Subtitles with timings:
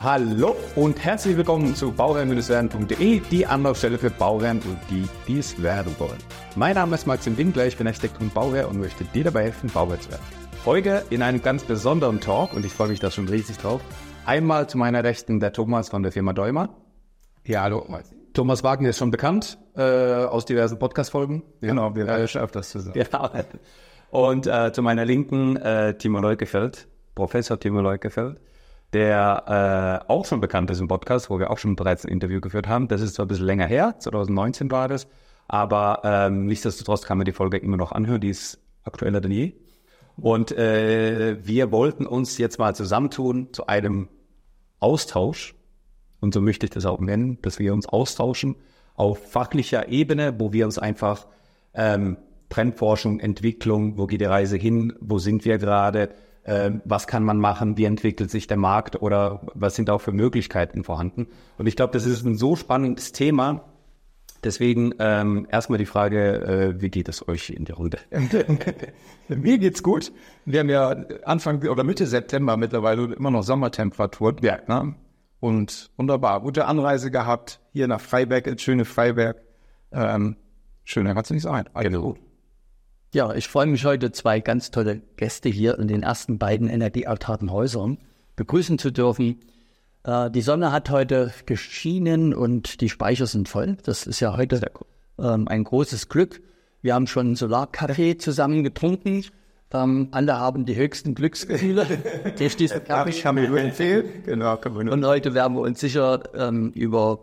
[0.00, 5.92] Hallo und herzlich willkommen zu bauherrn-werden.de, die Anlaufstelle für Bauherren und die, die es werden
[5.98, 6.18] wollen.
[6.54, 9.68] Mein Name ist Maxim Winkler, ich bin Architekt und Bauherr und möchte dir dabei helfen,
[9.74, 10.22] Bauherr zu werden.
[10.64, 13.80] Heute in einem ganz besonderen Talk und ich freue mich da schon riesig drauf.
[14.24, 16.76] Einmal zu meiner Rechten der Thomas von der Firma Däumer.
[17.44, 17.84] Ja, hallo.
[18.34, 21.42] Thomas Wagner ist schon bekannt äh, aus diversen Podcast-Folgen.
[21.60, 22.94] Genau, wir werden schon öfters zusammen.
[23.10, 23.30] Genau.
[24.10, 26.86] Und äh, zu meiner Linken äh, Timo Leukefeld,
[27.16, 28.38] Professor Timo Leukefeld
[28.92, 32.40] der äh, auch schon bekannt ist im Podcast, wo wir auch schon bereits ein Interview
[32.40, 32.88] geführt haben.
[32.88, 35.06] Das ist zwar ein bisschen länger her, 2019 war das,
[35.46, 39.52] aber ähm, nichtsdestotrotz kann man die Folge immer noch anhören, die ist aktueller denn je.
[40.16, 44.08] Und äh, wir wollten uns jetzt mal zusammentun zu einem
[44.80, 45.54] Austausch,
[46.20, 48.56] und so möchte ich das auch nennen, dass wir uns austauschen
[48.94, 51.28] auf fachlicher Ebene, wo wir uns einfach
[51.74, 52.16] ähm,
[52.48, 56.10] Trendforschung, Entwicklung, wo geht die Reise hin, wo sind wir gerade,
[56.48, 60.12] äh, was kann man machen, wie entwickelt sich der Markt oder was sind auch für
[60.12, 61.28] Möglichkeiten vorhanden.
[61.58, 63.64] Und ich glaube, das ist ein so spannendes Thema.
[64.44, 67.98] Deswegen ähm, erstmal die Frage, äh, wie geht es euch in der Runde?
[69.28, 70.12] Mir geht's gut.
[70.44, 74.36] Wir haben ja Anfang oder Mitte September mittlerweile immer noch Sommertemperaturen.
[74.40, 74.58] Ja.
[74.66, 74.94] Ne?
[75.40, 76.40] Und wunderbar.
[76.40, 79.42] Gute Anreise gehabt hier nach Freiberg, ins schöne Freiberg.
[79.92, 80.36] Ähm,
[80.84, 81.68] schöner kannst du nicht sein.
[81.74, 82.18] Also gut.
[83.14, 87.50] Ja, ich freue mich heute, zwei ganz tolle Gäste hier in den ersten beiden energieautarken
[87.50, 87.96] Häusern
[88.36, 89.40] begrüßen zu dürfen.
[90.04, 93.78] Äh, die Sonne hat heute geschienen und die Speicher sind voll.
[93.82, 94.70] Das ist ja heute
[95.18, 96.42] ähm, ein großes Glück.
[96.82, 99.24] Wir haben schon Solarkaffee zusammen getrunken.
[99.72, 101.86] Ähm, alle haben die höchsten Glücksgefühle
[102.36, 103.08] durch diesen Kaffee.
[103.08, 104.04] Ich habe mir empfehlen.
[104.26, 107.20] Genau, und heute werden wir uns sicher ähm, über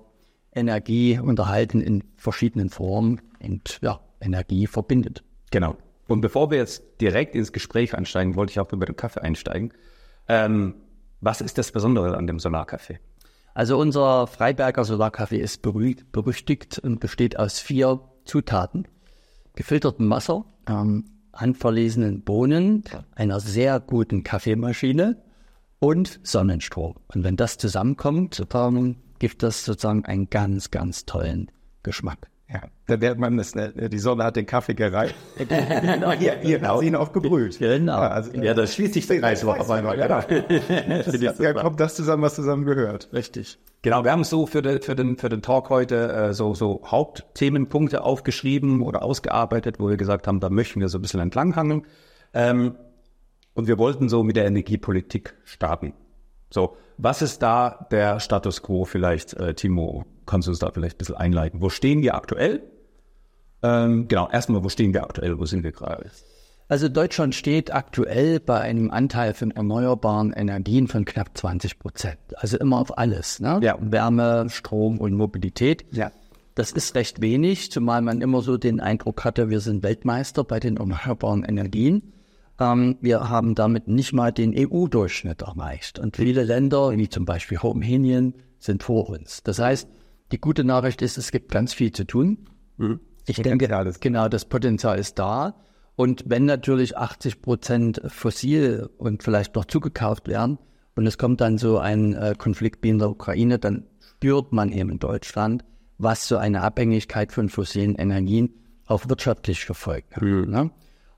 [0.52, 5.25] Energie unterhalten in verschiedenen Formen und ja, Energie verbindet.
[5.52, 5.78] Genau.
[6.08, 9.74] Und bevor wir jetzt direkt ins Gespräch einsteigen, wollte ich auch über den Kaffee einsteigen.
[10.28, 10.76] Ähm,
[11.22, 13.00] was ist das Besondere an dem Solarkaffee?
[13.54, 18.88] Also unser Freiberger Solarkaffee ist berüchtigt und besteht aus vier Zutaten.
[19.56, 22.84] Gefiltertem Wasser, ähm, handverlesenen Bohnen,
[23.16, 25.22] einer sehr guten Kaffeemaschine
[25.80, 26.96] und Sonnenstrom.
[27.14, 31.50] Und wenn das zusammenkommt, dann gibt das sozusagen einen ganz, ganz tollen
[31.84, 32.30] Geschmack.
[32.48, 33.72] Ja, da lernt man das, ne?
[33.90, 35.16] die Sonne hat den Kaffee gereicht.
[35.38, 36.80] genau, hier, hier genau.
[36.80, 37.58] ihn auch gebrüht.
[37.58, 38.02] Genau.
[38.02, 39.98] Ja, also, ja das schließt sich der Kreis auf einmal.
[40.06, 43.10] Ja, ja, kommt das zusammen, was zusammen gehört.
[43.14, 43.58] Richtig.
[43.82, 46.82] Genau, wir haben so für, den für, den, für den Talk heute äh, so, so
[46.86, 51.84] Hauptthemenpunkte aufgeschrieben oder ausgearbeitet, wo wir gesagt haben, da möchten wir so ein bisschen entlanghangeln.
[52.34, 52.76] Ähm,
[53.56, 55.94] und wir wollten so mit der Energiepolitik starten.
[56.52, 60.06] So, was ist da der Status quo vielleicht, äh, Timo?
[60.26, 61.62] Kannst du uns da vielleicht ein bisschen einleiten?
[61.62, 62.64] Wo stehen wir aktuell?
[63.64, 65.40] Ähm, genau, erstmal, wo stehen wir aktuell?
[65.40, 66.10] Wo sind wir gerade?
[66.68, 72.18] Also Deutschland steht aktuell bei einem Anteil von erneuerbaren Energien von knapp 20 Prozent.
[72.38, 73.40] Also immer auf alles.
[73.40, 73.60] Ne?
[73.62, 73.78] Ja.
[73.80, 75.86] Wärme, Strom und Mobilität.
[75.92, 76.12] Ja.
[76.56, 80.60] Das ist recht wenig, zumal man immer so den Eindruck hatte, wir sind Weltmeister bei
[80.60, 82.14] den erneuerbaren Energien.
[82.60, 86.00] Ähm, wir haben damit nicht mal den EU-Durchschnitt erreicht.
[86.00, 89.44] Und viele Länder, wie zum Beispiel Rumänien, sind vor uns.
[89.44, 89.88] Das heißt,
[90.32, 92.50] die gute Nachricht ist, es gibt ganz viel zu tun.
[92.78, 93.00] Mhm.
[93.28, 93.68] Ich denke,
[94.00, 95.56] genau, das Potenzial ist da.
[95.96, 100.60] Und wenn natürlich 80 Prozent fossil und vielleicht noch zugekauft werden
[100.96, 104.72] und es kommt dann so ein äh, Konflikt wie in der Ukraine, dann spürt man
[104.72, 105.64] eben in Deutschland,
[105.98, 108.54] was so eine Abhängigkeit von fossilen Energien
[108.88, 110.22] auch wirtschaftlich verfolgt.
[110.22, 110.50] Mhm.
[110.50, 110.72] Ne?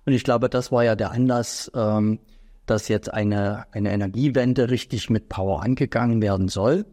[0.06, 2.20] Und ich glaube, das war ja der Anlass, ähm,
[2.66, 6.86] dass jetzt eine, eine Energiewende richtig mit Power angegangen werden soll.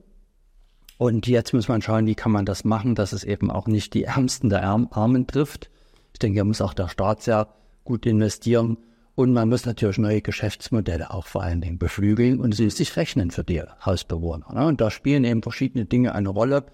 [0.97, 3.95] Und jetzt muss man schauen, wie kann man das machen, dass es eben auch nicht
[3.95, 5.71] die Ärmsten der Armen trifft.
[6.13, 7.49] Ich denke, da muss auch der Staat sehr
[7.85, 8.79] gut investieren.
[9.17, 13.31] Und man muss natürlich neue Geschäftsmodelle auch vor allen Dingen beflügeln und sie sich rechnen
[13.31, 14.53] für die Hausbewohner.
[14.53, 14.67] Ne?
[14.67, 16.65] Und da spielen eben verschiedene Dinge eine Rolle.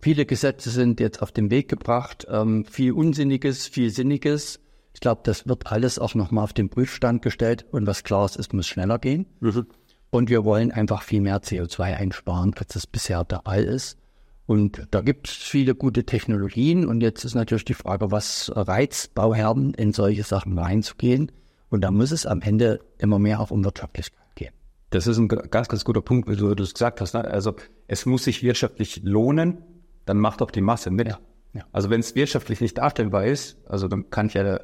[0.00, 4.60] Viele Gesetze sind jetzt auf den Weg gebracht, ähm, viel Unsinniges, viel Sinniges.
[4.94, 8.38] Ich glaube, das wird alles auch nochmal auf den Prüfstand gestellt und was klar ist,
[8.38, 9.26] es muss schneller gehen.
[9.40, 9.66] Mhm.
[10.10, 13.98] Und wir wollen einfach viel mehr CO2 einsparen, als das bisher der Fall ist.
[14.46, 16.86] Und da gibt es viele gute Technologien.
[16.86, 21.30] Und jetzt ist natürlich die Frage, was reizt Bauherren, in solche Sachen reinzugehen?
[21.68, 24.54] Und da muss es am Ende immer mehr auch um Wirtschaftlichkeit gehen.
[24.88, 27.12] Das ist ein ganz, ganz guter Punkt, wie du das gesagt hast.
[27.12, 27.24] Ne?
[27.24, 27.56] Also
[27.88, 29.58] es muss sich wirtschaftlich lohnen,
[30.06, 31.08] dann macht auch die Masse mit.
[31.08, 31.18] Ja.
[31.54, 31.64] Ja.
[31.72, 34.60] Also wenn es wirtschaftlich nicht darstellbar ist, also dann kann ich ja äh,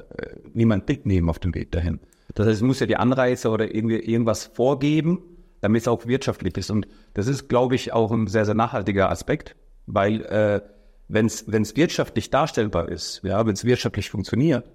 [0.53, 1.99] niemand mitnehmen auf dem Weg dahin.
[2.33, 5.21] Das heißt, es muss ja die Anreize oder irgendwie irgendwas vorgeben,
[5.65, 6.69] damit es auch wirtschaftlich ist.
[6.69, 9.55] Und das ist, glaube ich, auch ein sehr, sehr nachhaltiger Aspekt,
[9.87, 10.61] weil äh,
[11.07, 14.69] wenn es wirtschaftlich darstellbar ist, ja, wenn es wirtschaftlich funktioniert,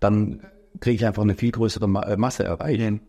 [0.00, 0.42] dann
[0.80, 3.00] kriege ich einfach eine viel größere Ma äh, Masse erreichen.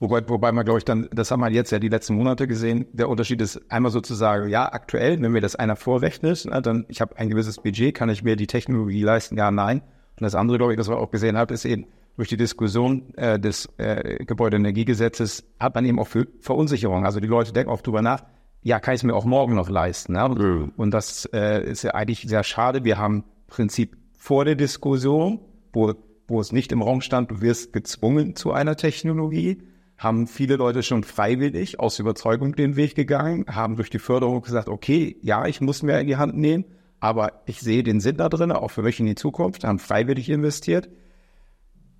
[0.00, 2.86] Wobei, wobei man, glaube ich, dann, das haben wir jetzt ja die letzten Monate gesehen,
[2.92, 7.00] der Unterschied ist einmal sozusagen, ja, aktuell, wenn mir das einer vorrechnet, na, dann ich
[7.00, 9.36] habe ein gewisses Budget, kann ich mir die Technologie leisten?
[9.36, 9.82] Ja, nein.
[10.18, 13.12] Und das andere, glaube ich, das wir auch gesehen haben, ist eben, durch die Diskussion
[13.16, 17.04] äh, des äh, Gebäudeenergiegesetzes hat man eben auch für Verunsicherung.
[17.04, 18.24] Also die Leute denken oft drüber nach,
[18.62, 20.14] ja, kann ich es mir auch morgen noch leisten.
[20.14, 20.28] Ja?
[20.28, 20.72] Mhm.
[20.76, 22.84] Und das äh, ist ja eigentlich sehr schade.
[22.84, 25.40] Wir haben im Prinzip vor der Diskussion,
[25.72, 25.92] wo,
[26.28, 29.62] wo es nicht im Raum stand, du wirst gezwungen zu einer Technologie,
[29.98, 34.68] haben viele Leute schon freiwillig aus Überzeugung den Weg gegangen, haben durch die Förderung gesagt,
[34.68, 36.64] okay, ja, ich muss mehr in die Hand nehmen,
[37.00, 40.30] aber ich sehe den Sinn da drin, auch für mich in die Zukunft, haben freiwillig
[40.30, 40.88] investiert.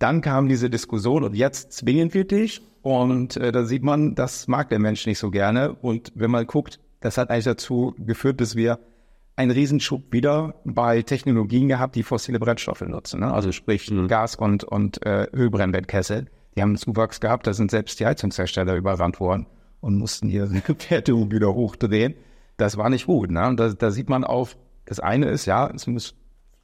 [0.04, 2.60] Dann kam diese Diskussion und jetzt zwingen wir dich.
[2.82, 5.72] Und äh, da sieht man, das mag der Mensch nicht so gerne.
[5.72, 8.80] Und wenn man guckt, das hat eigentlich dazu geführt, dass wir
[9.34, 13.20] einen Riesenschub wieder bei Technologien gehabt, die fossile Brennstoffe nutzen.
[13.20, 13.32] Ne?
[13.32, 14.06] Also sprich mhm.
[14.06, 16.26] Gas- und, und äh, Ölbrennbettkessel.
[16.54, 19.46] Die haben einen Zuwachs gehabt, da sind selbst die Heizungshersteller überrannt worden
[19.80, 20.48] und mussten ihre
[20.80, 22.12] Fertigung wieder hochdrehen.
[22.58, 23.30] Das war nicht gut.
[23.30, 23.48] Ne?
[23.48, 24.50] Und da, da sieht man auch,
[24.84, 26.14] das eine ist, ja, es muss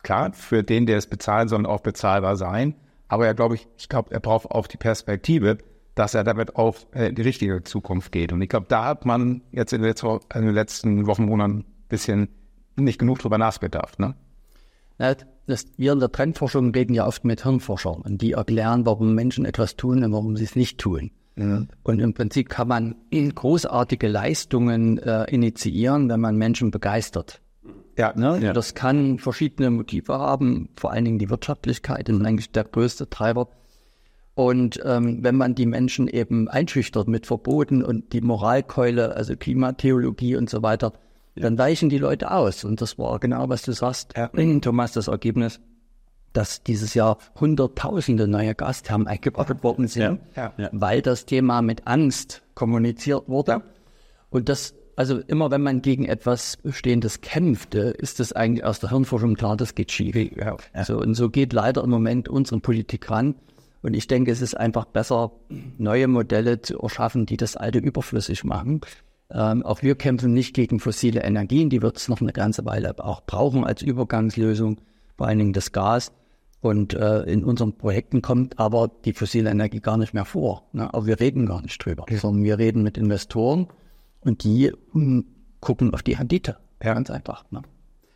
[0.03, 2.75] klar, für den, der es bezahlen soll, auch bezahlbar sein.
[3.11, 5.59] Aber er glaube ich, ich glaube, er braucht auch die Perspektive,
[5.97, 8.33] dass er damit auf äh, die richtige Zukunft geht.
[8.33, 12.29] Und ich glaube, da hat man jetzt in, in den letzten Wochen, Monaten ein bisschen
[12.77, 13.99] nicht genug drüber nachgedacht.
[13.99, 14.15] Ne?
[15.01, 15.17] Ja,
[15.47, 19.45] das, wir in der Trendforschung reden ja oft mit Hirnforschern und die erklären, warum Menschen
[19.45, 21.11] etwas tun und warum sie es nicht tun.
[21.37, 21.65] Ja.
[21.83, 27.43] Und im Prinzip kann man großartige Leistungen äh, initiieren, wenn man Menschen begeistert.
[27.97, 28.39] Ja, ne?
[28.41, 28.53] ja.
[28.53, 33.49] Das kann verschiedene Motive haben, vor allen Dingen die Wirtschaftlichkeit ist eigentlich der größte Treiber.
[34.35, 40.37] Und ähm, wenn man die Menschen eben einschüchtert mit Verboten und die Moralkeule, also Klimatheologie
[40.37, 40.93] und so weiter,
[41.35, 41.43] ja.
[41.43, 42.65] dann weichen die Leute aus.
[42.65, 44.31] Und das war genau, was du sagst, ja.
[44.61, 45.61] Thomas, das Ergebnis,
[46.33, 50.53] dass dieses Jahr Hunderttausende neue Gasthermen eingebaut worden sind, ja.
[50.73, 53.63] weil das Thema mit Angst kommuniziert wurde.
[54.31, 58.91] Und das also immer wenn man gegen etwas Bestehendes kämpft, ist das eigentlich aus der
[58.91, 60.15] Hirnforschung klar, das geht schief.
[60.15, 60.59] Ja.
[60.85, 63.35] So, und so geht leider im Moment unsere Politik ran.
[63.81, 65.33] Und ich denke, es ist einfach besser,
[65.79, 68.83] neue Modelle zu erschaffen, die das Alte überflüssig machen.
[69.31, 73.03] Ähm, auch wir kämpfen nicht gegen fossile Energien, die wird es noch eine ganze Weile
[73.03, 74.83] auch brauchen als Übergangslösung,
[75.17, 76.13] vor allen Dingen das Gas.
[76.61, 80.69] Und äh, in unseren Projekten kommt aber die fossile Energie gar nicht mehr vor.
[80.75, 80.93] Ne?
[80.93, 83.67] Aber wir reden gar nicht drüber, sondern wir reden mit Investoren
[84.21, 85.25] und die mh, hm,
[85.61, 86.57] gucken auf die Rendite.
[86.83, 86.95] Ja.
[86.95, 87.45] Ganz einfach.
[87.51, 87.63] Ne?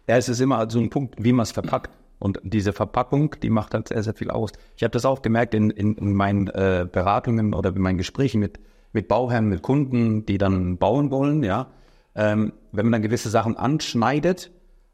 [0.09, 1.91] Ja, es ist immer so ein Punkt, wie man es verpackt.
[2.19, 4.53] Und diese Verpackung, die macht halt sehr, sehr viel aus.
[4.77, 8.41] Ich habe das auch gemerkt in, in, in meinen äh, Beratungen oder in meinen Gesprächen
[8.41, 8.61] mit,
[8.93, 11.67] mit Bauherren, mit Kunden, die dann bauen wollen, ja.
[12.15, 14.53] Ähm, wenn man dann gewisse Sachen anschneidet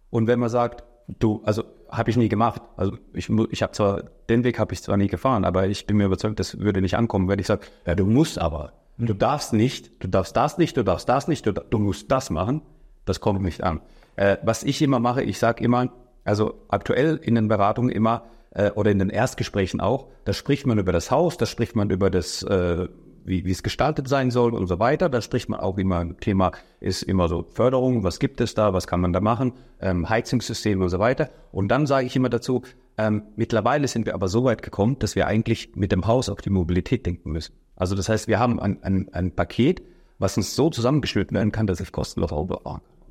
[0.09, 0.85] und wenn man sagt,
[1.19, 2.63] du, also habe ich nie gemacht.
[2.77, 5.99] Also ich, ich habe zwar, den Weg habe ich zwar nie gefahren, aber ich bin
[5.99, 8.73] mir überzeugt, das würde nicht ankommen, wenn ich sage, ja, du musst aber.
[9.03, 12.29] Du darfst nicht, du darfst das nicht, du darfst das nicht, du, du musst das
[12.29, 12.61] machen.
[13.07, 13.81] Das kommt nicht an.
[14.17, 15.91] Äh, was ich immer mache, ich sage immer,
[16.25, 20.79] also aktuell in den Beratungen immer äh, oder in den Erstgesprächen auch, da spricht man
[20.79, 22.89] über das Haus, da spricht man über das, äh,
[23.25, 25.09] wie, wie es gestaltet sein soll und so weiter.
[25.09, 28.87] Da spricht man auch immer, Thema ist immer so Förderung, was gibt es da, was
[28.87, 31.31] kann man da machen, ähm, Heizungssystem und so weiter.
[31.53, 32.63] Und dann sage ich immer dazu,
[32.99, 36.43] ähm, mittlerweile sind wir aber so weit gekommen, dass wir eigentlich mit dem Haus auf
[36.43, 37.55] die Mobilität denken müssen.
[37.81, 39.83] Also das heißt, wir haben ein, ein, ein Paket,
[40.19, 42.47] was uns so zusammengeschnitten werden kann, dass es kostenlos auch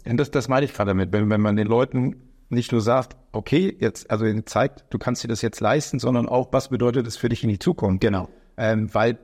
[0.06, 2.18] Und das, das meine ich gerade damit, wenn, wenn man den Leuten
[2.50, 6.50] nicht nur sagt, okay, jetzt, also zeigt, du kannst dir das jetzt leisten, sondern auch,
[6.52, 8.02] was bedeutet das für dich in die Zukunft?
[8.02, 8.30] Genau.
[8.58, 9.18] Ähm, weil,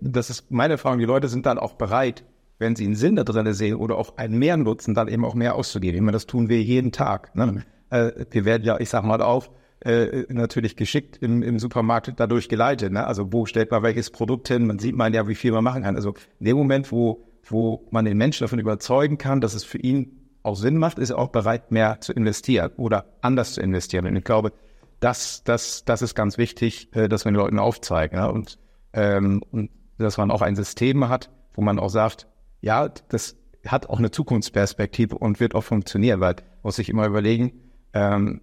[0.00, 2.22] das ist meine Erfahrung, die Leute sind dann auch bereit,
[2.60, 5.56] wenn sie einen Sinn da drin sehen oder auch einen Mehrnutzen, dann eben auch mehr
[5.56, 5.96] auszugeben.
[5.96, 7.34] Ich meine, das tun wir jeden Tag.
[7.34, 7.46] Ne?
[7.46, 7.62] Mhm.
[7.90, 9.50] Äh, wir werden ja, ich sag mal auf,
[9.84, 12.92] äh, natürlich geschickt im, im Supermarkt dadurch geleitet.
[12.92, 13.06] Ne?
[13.06, 14.66] Also wo stellt man welches Produkt hin?
[14.66, 15.96] Man sieht man ja, wie viel man machen kann.
[15.96, 19.78] Also in dem Moment, wo, wo man den Menschen davon überzeugen kann, dass es für
[19.78, 24.06] ihn auch Sinn macht, ist er auch bereit, mehr zu investieren oder anders zu investieren.
[24.06, 24.52] Und ich glaube,
[25.00, 28.16] das, das, das ist ganz wichtig, äh, dass man den Leuten aufzeigen.
[28.16, 28.26] Ja?
[28.26, 28.58] Und,
[28.92, 32.28] ähm, und dass man auch ein System hat, wo man auch sagt,
[32.60, 33.36] ja, das
[33.66, 37.52] hat auch eine Zukunftsperspektive und wird auch funktionieren, weil muss sich immer überlegen,
[37.92, 38.40] ähm,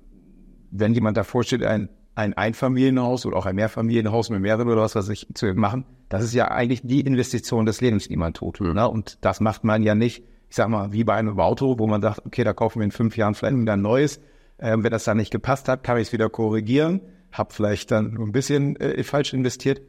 [0.72, 4.96] wenn jemand davor steht, ein, ein Einfamilienhaus oder auch ein Mehrfamilienhaus mit mehreren oder was
[4.96, 8.60] weiß ich zu machen, das ist ja eigentlich die Investition des Lebens, die man tut.
[8.60, 8.74] Mhm.
[8.74, 8.90] Ne?
[8.90, 12.02] Und das macht man ja nicht, ich sag mal, wie bei einem Auto, wo man
[12.02, 14.20] sagt, okay, da kaufen wir in fünf Jahren vielleicht wieder ein neues.
[14.60, 18.18] Ähm, wenn das dann nicht gepasst hat, kann ich es wieder korrigieren, habe vielleicht dann
[18.18, 19.82] ein bisschen äh, falsch investiert.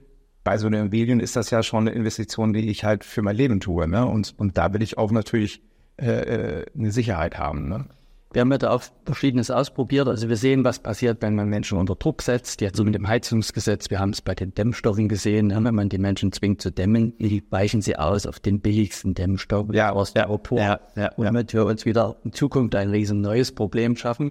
[0.45, 3.37] Bei so einer Immobilien ist das ja schon eine Investition, die ich halt für mein
[3.37, 3.89] Leben tue.
[3.89, 4.07] Ne?
[4.07, 5.63] Und, und da will ich auch natürlich
[5.97, 7.69] äh, äh eine Sicherheit haben.
[7.69, 7.87] Ne?
[8.33, 10.07] Wir haben ja da auch Verschiedenes ausprobiert.
[10.07, 12.61] Also wir sehen, was passiert, wenn man Menschen unter Druck setzt.
[12.61, 13.91] Jetzt so mit dem Heizungsgesetz.
[13.91, 15.51] Wir haben es bei den Dämmstoffen gesehen.
[15.51, 17.13] Wenn man die Menschen zwingt zu dämmen,
[17.51, 19.67] weichen sie aus auf den billigsten Dämmstoff.
[19.73, 23.51] Ja, aus der ja, ja, Und damit wir uns wieder in Zukunft ein riesen neues
[23.51, 24.31] Problem schaffen.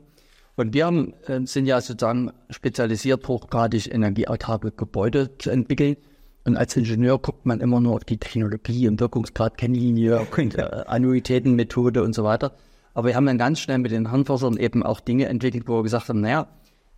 [0.56, 5.98] Und wir haben, äh, sind ja sozusagen spezialisiert, hochgradig energieautarke Gebäude zu entwickeln.
[6.46, 12.02] Und als Ingenieur guckt man immer nur auf die Technologie und Wirkungsgrad, Kennlinie, äh, Annuitätenmethode
[12.02, 12.54] und so weiter.
[12.94, 15.84] Aber wir haben dann ganz schnell mit den Handforschern eben auch Dinge entwickelt, wo wir
[15.84, 16.48] gesagt haben, naja,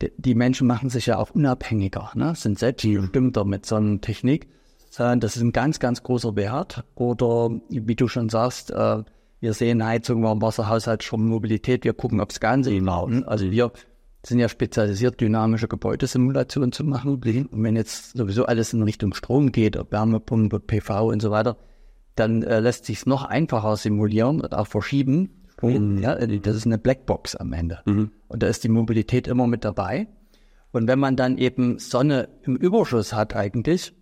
[0.02, 2.34] die, die Menschen machen sich ja auch unabhängiger, ne?
[2.36, 4.48] sind selbstbestimmter mit so einer Technik.
[4.98, 6.84] Das ist ein ganz, ganz großer Wert.
[6.96, 9.04] Oder wie du schon sagst, äh,
[9.40, 11.86] wir sehen Heizung, Warmwasser, Haushaltsstrom, Mobilität.
[11.86, 13.24] Wir gucken, ob es ganz hinhauen.
[13.24, 13.72] Also wir
[14.24, 17.14] sind ja spezialisiert, dynamische Gebäudesimulationen zu machen.
[17.14, 21.58] Und wenn jetzt sowieso alles in Richtung Strom geht, ob Wärmepumpe, PV und so weiter,
[22.16, 25.41] dann äh, lässt sich es noch einfacher simulieren und auch verschieben.
[25.62, 26.00] Mhm.
[26.00, 27.80] Ja, das ist eine Blackbox am Ende.
[27.86, 28.12] Mhm.
[28.28, 30.08] Und da ist die Mobilität immer mit dabei.
[30.72, 33.94] Und wenn man dann eben Sonne im Überschuss hat eigentlich,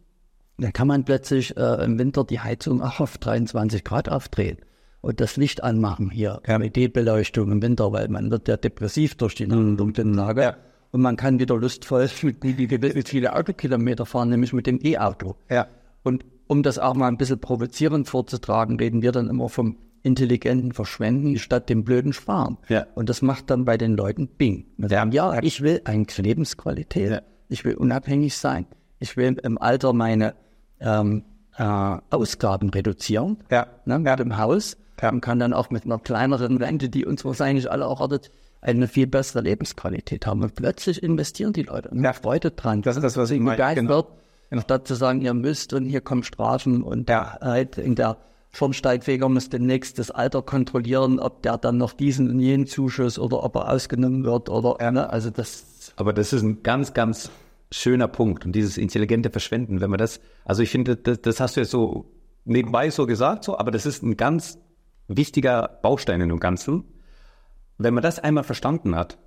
[0.57, 4.57] dann kann man plötzlich äh, im Winter die Heizung auch auf 23 Grad aufdrehen
[5.01, 6.57] und das Licht anmachen hier, ja.
[6.57, 9.77] LED-Beleuchtung im Winter, weil man wird ja depressiv durch die mhm.
[9.77, 10.41] dunklen Lage.
[10.41, 10.57] Ja.
[10.91, 15.35] Und man kann wieder lustvoll mit, mit viele Autokilometer fahren, nämlich mit dem E-Auto.
[15.49, 15.67] Ja.
[16.03, 20.71] Und um das auch mal ein bisschen provozierend vorzutragen, reden wir dann immer vom intelligenten
[20.71, 22.57] Verschwenden statt dem blöden Sparen.
[22.67, 22.85] Ja.
[22.95, 24.65] Und das macht dann bei den Leuten Bing.
[24.77, 24.89] Ja.
[24.89, 27.11] Sagen, ja, ich will eigentlich Lebensqualität.
[27.11, 27.21] Ja.
[27.49, 28.65] Ich will unabhängig sein.
[28.99, 30.35] Ich will im Alter meine
[30.79, 31.23] ähm,
[31.57, 33.37] äh, Ausgaben reduzieren.
[33.49, 33.67] Ja.
[33.85, 34.77] Ne, mit dem Haus.
[35.01, 35.09] Ja.
[35.09, 39.07] Und kann dann auch mit einer kleineren Rente, die uns wahrscheinlich alle erwartet, eine viel
[39.07, 40.43] bessere Lebensqualität haben.
[40.43, 42.11] Und plötzlich investieren die Leute und ja.
[42.13, 42.81] Freude dran.
[42.81, 43.75] Das ist das, was ich meine.
[43.75, 44.07] Genau.
[44.49, 44.61] Genau.
[44.63, 47.37] Statt zu sagen, ihr müsst und hier kommen Strafen und ja.
[47.39, 48.17] halt in der
[48.51, 53.43] Schornsteinfeger muss demnächst das Alter kontrollieren, ob der dann noch diesen und jenen Zuschuss oder
[53.43, 54.91] ob er ausgenommen wird oder, ja.
[54.91, 55.93] ne, also das.
[55.97, 57.29] Aber das ist ein ganz, ganz
[57.71, 61.55] schöner Punkt und dieses intelligente Verschwenden, wenn man das, also ich finde, das, das hast
[61.55, 62.11] du jetzt so
[62.45, 64.57] nebenbei so gesagt, so, aber das ist ein ganz
[65.07, 66.85] wichtiger Baustein in dem Ganzen.
[67.77, 69.19] Wenn man das einmal verstanden hat,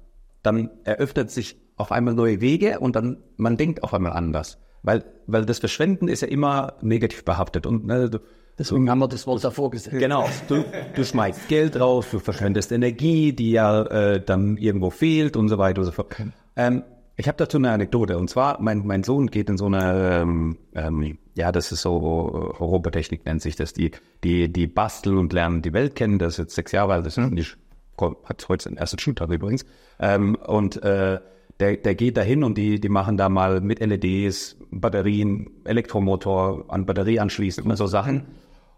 [0.43, 5.05] dann eröffnet sich auf einmal neue Wege und dann man denkt auf einmal anders, weil
[5.26, 8.11] weil das Verschwenden ist ja immer negativ behaftet und ne,
[8.59, 9.99] Deswegen haben wir das Wort davor gesagt.
[9.99, 10.28] Genau.
[10.47, 15.49] Du, du schmeißt Geld raus, du verschwendest Energie, die ja äh, dann irgendwo fehlt und
[15.49, 16.14] so weiter und so fort.
[16.56, 16.82] Ähm,
[17.16, 18.18] ich habe dazu eine Anekdote.
[18.18, 21.97] Und zwar, mein, mein Sohn geht in so eine, ähm, ähm, ja, das ist so,
[21.97, 23.92] Robotechnik nennt sich das, die,
[24.25, 26.18] die, die basteln und lernen die Welt kennen.
[26.18, 27.56] Das ist jetzt sechs Jahre alt, das ist nicht,
[27.99, 29.64] hat heute seinen ersten Schultag übrigens.
[29.99, 31.21] Ähm, und äh,
[31.61, 36.87] der, der geht dahin und die, die machen da mal mit LEDs, Batterien, Elektromotor an
[36.87, 38.25] Batterie anschließen und so Sachen.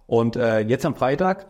[0.07, 1.47] Und äh, jetzt am Freitag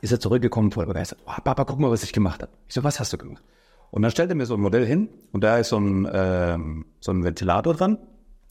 [0.00, 2.52] ist er zurückgekommen und er sagt, oh, Papa, guck mal, was ich gemacht habe.
[2.66, 3.42] Ich so, was hast du gemacht?
[3.90, 6.86] Und dann stellt er mir so ein Modell hin und da ist so ein, ähm,
[7.00, 7.98] so ein Ventilator dran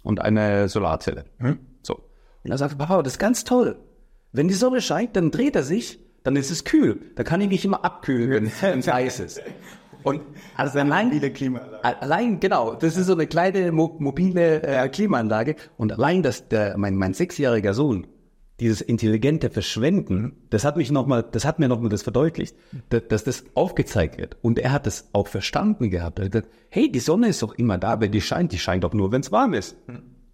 [0.03, 1.25] und eine Solarzelle.
[1.39, 1.59] Hm?
[1.81, 1.95] So.
[2.43, 3.77] Und er sagt, Papa, das ist ganz toll.
[4.31, 7.01] Wenn die Sonne scheint, dann dreht er sich, dann ist es kühl.
[7.15, 9.41] Da kann ich mich immer abkühlen, wenn es heiß ist.
[10.03, 10.21] Und
[10.55, 11.11] also allein,
[11.83, 15.55] allein, genau, das ist so eine kleine mo mobile äh, Klimaanlage.
[15.77, 18.07] Und allein, dass der, mein, mein sechsjähriger Sohn
[18.61, 22.55] dieses intelligente Verschwenden, das hat mich noch mal, das hat mir noch mal das verdeutlicht,
[22.89, 24.37] dass, dass das aufgezeigt wird.
[24.43, 26.19] Und er hat das auch verstanden gehabt.
[26.19, 28.51] Er hat gesagt, hey, die Sonne ist doch immer da, wenn die scheint.
[28.51, 29.75] Die scheint doch nur, wenn es warm ist.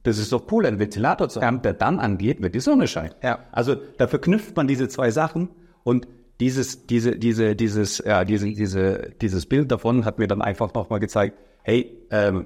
[0.04, 3.16] Das ist doch cool, einen Ventilator zu haben, der dann angeht, wenn die Sonne scheint.
[3.24, 3.40] Ja.
[3.54, 5.48] Also da verknüpft man diese zwei Sachen
[5.84, 6.08] und
[6.42, 11.00] dieses, diese, diese, dieses, ja, diese, diese, dieses Bild davon hat mir dann einfach nochmal
[11.00, 12.46] gezeigt, hey, ähm,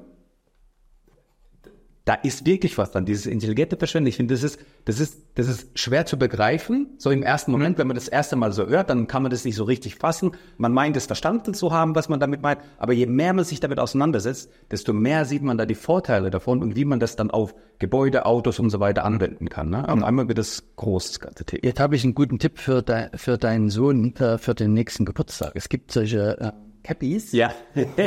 [2.05, 4.08] da ist wirklich was dran, dieses intelligente Verschwenden.
[4.08, 6.88] Ich finde, das ist, das ist, das ist schwer zu begreifen.
[6.98, 9.46] So im ersten Moment, wenn man das erste Mal so hört, dann kann man das
[9.46, 10.31] nicht so richtig fassen.
[10.58, 12.60] Man meint es verstanden zu haben, was man damit meint.
[12.79, 16.63] Aber je mehr man sich damit auseinandersetzt, desto mehr sieht man da die Vorteile davon
[16.63, 19.70] und wie man das dann auf Gebäude, Autos und so weiter anwenden kann.
[19.70, 19.86] Ne?
[19.86, 21.62] Und einmal wird das groß, das ganze Thema.
[21.63, 25.05] Jetzt habe ich einen guten Tipp für, de, für deinen Sohn äh, für den nächsten
[25.05, 25.51] Geburtstag.
[25.53, 26.51] Es gibt solche äh,
[26.83, 27.31] Cappies.
[27.31, 27.53] Ja,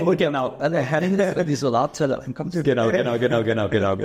[0.05, 0.59] oh, genau.
[1.47, 2.53] die Solarzelle ankommt.
[2.53, 3.97] Genau, genau, genau, genau, genau.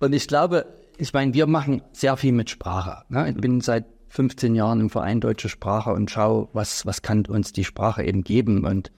[0.00, 0.66] Und ich glaube,
[0.98, 3.04] ich meine, wir machen sehr viel mit Sprache.
[3.08, 3.30] Ne?
[3.30, 7.52] Ich bin seit 15 Jahren im Verein Deutsche Sprache und schaue, was, was kann uns
[7.52, 8.66] die Sprache eben geben.
[8.66, 8.92] Und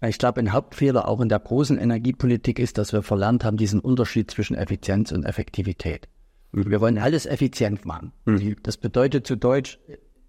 [0.00, 3.80] ich glaube, ein Hauptfehler auch in der großen Energiepolitik ist, dass wir verlernt haben, diesen
[3.80, 6.08] Unterschied zwischen Effizienz und Effektivität.
[6.52, 6.70] Mhm.
[6.70, 8.12] Wir wollen alles effizient machen.
[8.24, 8.56] Mhm.
[8.62, 9.78] Das bedeutet zu Deutsch,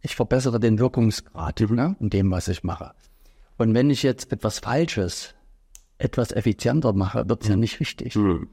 [0.01, 1.75] ich verbessere den Wirkungsgrad mhm.
[1.75, 2.93] ne, in dem, was ich mache.
[3.57, 5.33] Und wenn ich jetzt etwas Falsches
[5.97, 8.15] etwas effizienter mache, wird es ja nicht richtig.
[8.15, 8.49] Mhm.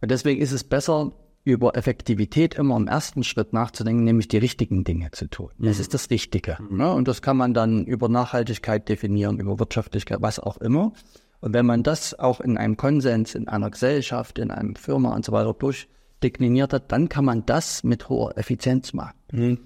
[0.00, 1.12] Und deswegen ist es besser,
[1.46, 5.50] über Effektivität immer im ersten Schritt nachzudenken, nämlich die richtigen Dinge zu tun.
[5.58, 5.80] Das mhm.
[5.80, 6.58] ist das Richtige.
[6.60, 6.76] Mhm.
[6.76, 6.92] Ne?
[6.92, 10.92] Und das kann man dann über Nachhaltigkeit definieren, über Wirtschaftlichkeit, was auch immer.
[11.38, 15.24] Und wenn man das auch in einem Konsens, in einer Gesellschaft, in einer Firma und
[15.24, 19.14] so weiter durchdekliniert hat, dann kann man das mit hoher Effizienz machen.
[19.30, 19.58] Mhm.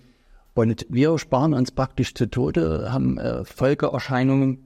[0.61, 4.59] Und wir sparen uns praktisch zu Tode, haben äh, Folgeerscheinungen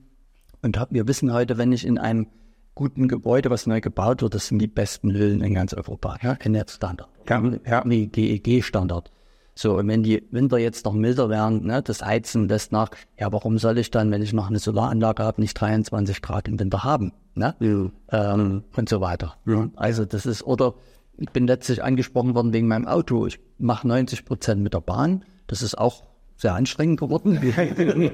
[0.60, 2.26] und hab, wir wissen heute, wenn ich in einem
[2.74, 6.16] guten Gebäude, was neu gebaut wird, das sind die besten Hüllen in ganz Europa.
[6.20, 7.08] Ja, NF-Standard.
[7.28, 7.84] Ja, ja.
[7.86, 9.12] Nee, GEG-Standard.
[9.54, 13.32] So, und wenn die Winter jetzt noch milder werden, ne, das Heizen lässt nach, ja,
[13.32, 16.82] warum soll ich dann, wenn ich noch eine Solaranlage habe, nicht 23 Grad im Winter
[16.82, 17.12] haben?
[17.36, 17.54] Ne?
[17.60, 18.34] Ja.
[18.34, 19.36] Ähm, und so weiter.
[19.46, 19.70] Ja.
[19.76, 20.74] Also das ist, oder
[21.18, 23.28] ich bin letztlich angesprochen worden wegen meinem Auto.
[23.28, 25.24] Ich mache 90 Prozent mit der Bahn.
[25.46, 26.04] Das ist auch
[26.36, 27.40] sehr anstrengend geworden.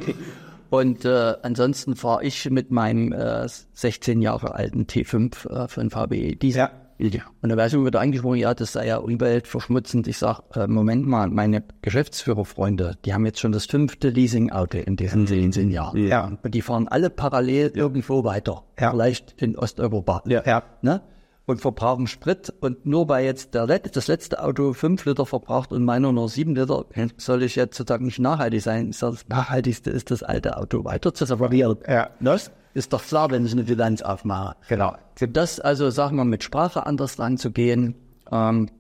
[0.71, 6.37] Und äh, ansonsten fahre ich mit meinem äh, 16 Jahre alten T5 äh, von VW
[6.37, 6.61] Diesel.
[6.61, 7.09] Ja.
[7.09, 7.23] ja.
[7.43, 10.07] Und da wäre ich wieder angesprochen, ja, das sei ja umweltverschmutzend.
[10.07, 14.95] Ich sage, äh, Moment mal, meine Geschäftsführerfreunde, die haben jetzt schon das fünfte Leasing-Auto in
[14.95, 15.51] diesen mhm.
[15.51, 16.07] zehn Jahren.
[16.07, 16.39] Ja.
[16.41, 18.63] Und die fahren alle parallel irgendwo weiter.
[18.79, 18.93] Ja.
[18.93, 20.23] Vielleicht in Osteuropa.
[20.27, 20.45] Ja.
[20.47, 20.63] ja.
[20.83, 21.03] Ne?
[21.51, 22.53] Und verbrauchen Sprit.
[22.61, 26.55] Und nur weil jetzt der, das letzte Auto fünf Liter verbraucht und meiner nur sieben
[26.55, 28.95] Liter, soll ich jetzt sozusagen nicht nachhaltig sein.
[28.99, 31.79] Das Nachhaltigste ist, das alte Auto weiter zu separieren.
[31.87, 32.11] Ja.
[32.21, 34.57] Das ist doch klar, wenn ich eine Bilanz aufmache.
[34.69, 34.95] Genau.
[35.19, 37.95] Das also, sagen wir, mit Sprache anders ranzugehen,
[38.31, 38.71] ähm,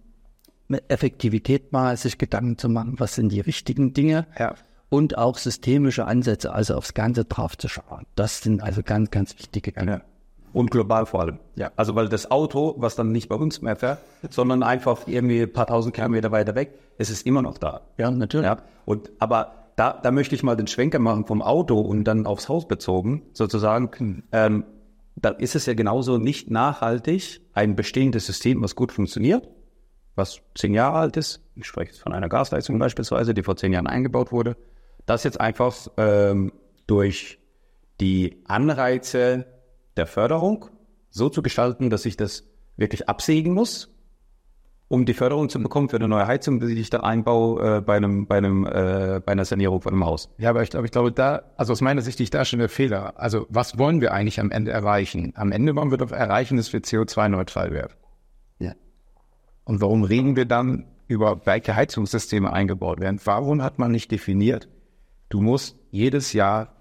[0.68, 4.26] mit Effektivität mal sich Gedanken zu machen, was sind die richtigen Dinge.
[4.38, 4.54] Ja.
[4.88, 8.06] Und auch systemische Ansätze, also aufs Ganze drauf zu schauen.
[8.16, 10.02] Das sind also ganz, ganz wichtige Dinge.
[10.52, 11.38] Und global vor allem.
[11.54, 11.70] Ja.
[11.76, 13.98] Also weil das Auto, was dann nicht bei uns mehr fährt,
[14.30, 17.82] sondern einfach irgendwie ein paar tausend Kilometer weiter weg, es ist immer noch da.
[17.98, 18.46] Ja, natürlich.
[18.46, 18.58] Ja.
[18.84, 22.48] Und aber da, da möchte ich mal den Schwenker machen vom Auto und dann aufs
[22.48, 23.90] Haus bezogen, sozusagen.
[23.96, 24.22] Hm.
[24.32, 24.64] Ähm,
[25.16, 29.48] da ist es ja genauso nicht nachhaltig, ein bestehendes System, was gut funktioniert,
[30.14, 33.72] was zehn Jahre alt ist, ich spreche jetzt von einer Gasleistung beispielsweise, die vor zehn
[33.72, 34.56] Jahren eingebaut wurde,
[35.06, 36.52] das jetzt einfach ähm,
[36.86, 37.38] durch
[38.00, 39.46] die Anreize
[39.96, 40.66] der Förderung
[41.10, 42.44] so zu gestalten, dass ich das
[42.76, 43.90] wirklich absägen muss,
[44.88, 47.96] um die Förderung zu bekommen für eine neue Heizung, die ich dann einbaue äh, bei
[47.96, 50.30] einem, bei einem, äh, bei einer Sanierung von einem Haus.
[50.36, 52.68] Ja, aber ich glaube, ich glaube, da, also aus meiner Sicht liegt da schon der
[52.68, 53.14] Fehler.
[53.16, 55.32] Also was wollen wir eigentlich am Ende erreichen?
[55.36, 57.92] Am Ende wollen wir doch erreichen, dass wir CO2-neutral werden.
[58.58, 58.72] Ja.
[59.64, 63.20] Und warum reden wir dann über welche Heizungssysteme eingebaut werden?
[63.24, 64.68] Warum hat man nicht definiert,
[65.28, 66.74] du musst jedes Jahr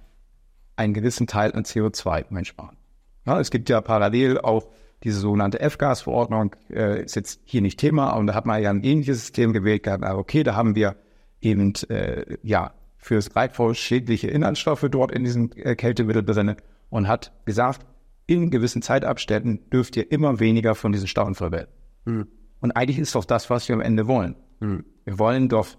[0.76, 2.79] einen gewissen Teil an CO2 einsparen?
[3.26, 4.68] Ja, es gibt ja parallel auch
[5.04, 8.84] diese sogenannte F-Gas-Verordnung, äh, ist jetzt hier nicht Thema, und da hat man ja ein
[8.84, 10.04] ähnliches System gewählt gehabt.
[10.04, 10.96] Aber okay, da haben wir
[11.42, 16.56] eben äh, ja fürs Breitvoll schädliche Inhaltsstoffe dort in diesem äh, Kältemittel drin
[16.90, 17.86] und hat gesagt,
[18.28, 21.72] in gewissen Zeitabständen dürft ihr immer weniger von diesen Stoffen verwenden.
[22.06, 22.28] Mhm.
[22.60, 24.36] Und eigentlich ist doch das, was wir am Ende wollen.
[24.60, 24.86] Mhm.
[25.06, 25.78] Wir wollen doch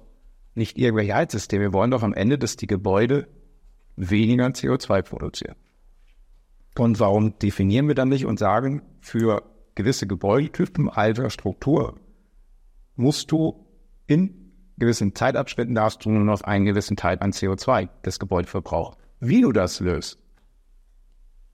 [0.55, 3.29] nicht irgendwelche Heizsysteme, wir wollen doch am Ende, dass die Gebäude
[3.97, 5.57] weniger CO2 produzieren.
[6.81, 9.43] Und warum definieren wir dann nicht und sagen, für
[9.75, 12.01] gewisse Gebäudetypen, Alter, Struktur,
[12.97, 13.67] musst du
[14.07, 18.97] in gewissen Zeitabschnitten darfst du nur noch einen gewissen Teil an CO2 des Gebäudes verbrauchen.
[19.21, 20.21] Wie du das löst,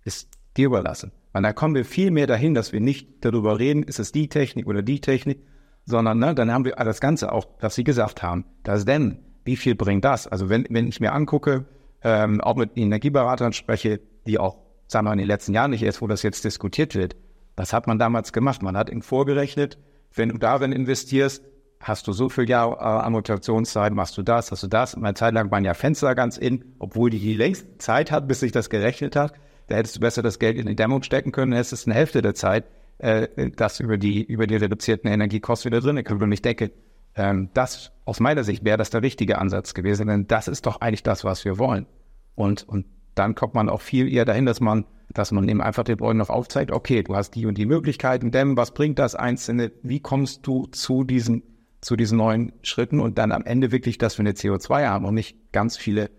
[0.04, 1.10] ist dir überlassen.
[1.32, 4.28] Weil da kommen wir viel mehr dahin, dass wir nicht darüber reden, ist es die
[4.28, 5.42] Technik oder die Technik,
[5.86, 8.44] sondern ne, dann haben wir das Ganze auch, was Sie gesagt haben.
[8.62, 10.28] Das denn, wie viel bringt das?
[10.28, 11.64] Also wenn, wenn ich mir angucke,
[12.02, 16.03] ähm, auch mit Energieberatern spreche, die auch sagen wir in den letzten Jahren nicht erst,
[16.03, 17.16] wo das jetzt diskutiert wird.
[17.57, 18.62] Was hat man damals gemacht?
[18.62, 19.79] Man hat ihn vorgerechnet,
[20.14, 21.42] wenn du darin investierst,
[21.81, 24.94] hast du so viel Jahr äh, Amortisationszeit, machst du das, hast du das.
[24.94, 28.40] Und eine Zeit lang waren ja Fenster ganz in, obwohl die längste Zeit hat, bis
[28.40, 29.35] sich das gerechnet hat.
[29.68, 31.99] Da hättest du besser das Geld in die Dämmung stecken können, dann hättest du eine
[31.99, 32.64] Hälfte der Zeit
[32.99, 35.99] äh, das über die, über die reduzierten Energiekosten wieder drin.
[35.99, 36.72] Und ich denke,
[37.14, 40.81] ähm, das aus meiner Sicht wäre das der richtige Ansatz gewesen, denn das ist doch
[40.81, 41.87] eigentlich das, was wir wollen.
[42.35, 45.85] Und, und dann kommt man auch viel eher dahin, dass man, dass man eben einfach
[45.85, 49.14] den Leuten noch aufzeigt, okay, du hast die und die Möglichkeiten, denn was bringt das
[49.14, 49.72] Einzelne?
[49.83, 51.42] Wie kommst du zu diesen,
[51.81, 55.14] zu diesen neuen Schritten und dann am Ende wirklich, dass wir eine CO2 haben und
[55.14, 56.11] nicht ganz viele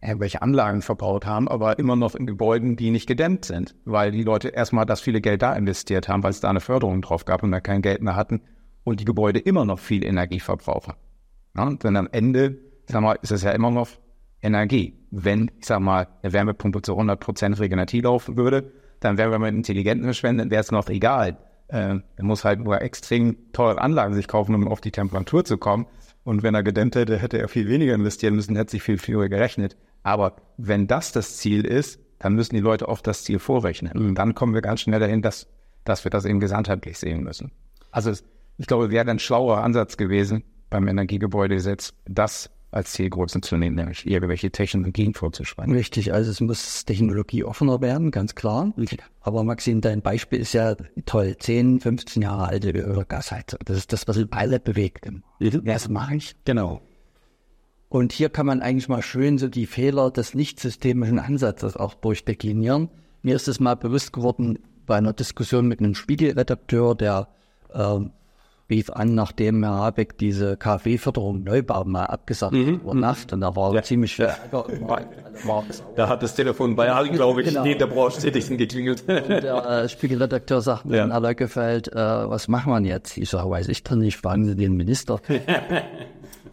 [0.00, 4.22] irgendwelche Anlagen verbaut haben, aber immer noch in Gebäuden, die nicht gedämmt sind, weil die
[4.22, 7.42] Leute erstmal das viele Geld da investiert haben, weil es da eine Förderung drauf gab
[7.42, 8.42] und da kein Geld mehr hatten
[8.84, 10.94] und die Gebäude immer noch viel Energie verbrauchen.
[11.56, 13.88] Ja, denn am Ende, sag mal, ist es ja immer noch
[14.44, 14.94] Energie.
[15.10, 19.54] Wenn, ich sag mal, eine Wärmepumpe zu 100% regenerativ laufen würde, dann wären wir mit
[19.54, 21.36] intelligenten verschwenden, wäre es noch egal.
[21.68, 25.58] Äh, er muss halt nur extrem teure Anlagen sich kaufen, um auf die Temperatur zu
[25.58, 25.86] kommen.
[26.22, 29.28] Und wenn er gedämmt hätte, hätte er viel weniger investieren müssen, hätte sich viel früher
[29.28, 29.76] gerechnet.
[30.02, 33.92] Aber wenn das das Ziel ist, dann müssen die Leute oft das Ziel vorrechnen.
[33.92, 35.46] Und dann kommen wir ganz schnell dahin, dass,
[35.84, 37.50] dass wir das eben gesamtheitlich sehen müssen.
[37.90, 38.24] Also es,
[38.56, 44.06] Ich glaube, wäre ein schlauer Ansatz gewesen beim Energiegebäudegesetz, das als Zielgröße zu nehmen, nämlich
[44.06, 45.72] irgendwelche Technologien vorzuschreiben.
[45.74, 48.72] Richtig, also es muss technologieoffener werden, ganz klar.
[49.20, 50.74] Aber Maxim, dein Beispiel ist ja
[51.06, 51.36] toll.
[51.38, 53.60] 10, 15 Jahre alte Öl- oder Gasheizung.
[53.64, 55.08] Das ist das, was alle bewegt.
[55.38, 56.34] Das mache ich.
[56.44, 56.80] Genau.
[57.88, 61.94] Und hier kann man eigentlich mal schön so die Fehler des nicht systemischen Ansatzes auch
[61.94, 62.88] durchdeklinieren.
[63.22, 67.28] Mir ist es mal bewusst geworden bei einer Diskussion mit einem Spiegelredakteur, der
[67.72, 68.00] äh,
[68.70, 72.66] rief an, nachdem Herr Habeck diese KfW-Förderung Neubau mal abgesagt Mhm.
[72.76, 73.32] hat über Nacht.
[73.32, 73.82] Und da war Ja.
[73.82, 74.64] ziemlich viel Ärger.
[75.96, 77.64] Da hat das Telefon bei allen, glaube ich, Genau.
[77.64, 79.06] in der Branche tätig sind, geklingelt.
[79.08, 81.06] Der äh, Spiegelredakteur sagt, Ja.
[81.08, 83.16] Herr Leukefeld, äh, was machen wir jetzt?
[83.18, 85.20] Ich sage, weiß ich doch nicht, fragen Sie den Minister.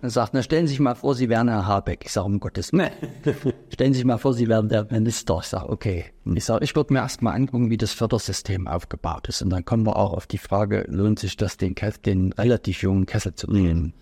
[0.04, 2.06] Er sagt, na stellen Sie sich mal vor, Sie wären Herr Habeck.
[2.06, 2.90] Ich sage, um Gottes Willen.
[3.70, 5.38] Stellen Sie sich mal vor, Sie wären der Minister.
[5.42, 6.06] Ich sage, okay.
[6.26, 9.44] Ich sage, ich würde mir erst mal angucken, wie das Fördersystem aufgebaut ist.
[9.44, 13.06] Und dann kommen wir auch auf die Frage, lohnt sich das, den, den relativ jungen
[13.06, 13.94] Kessel zu nehmen?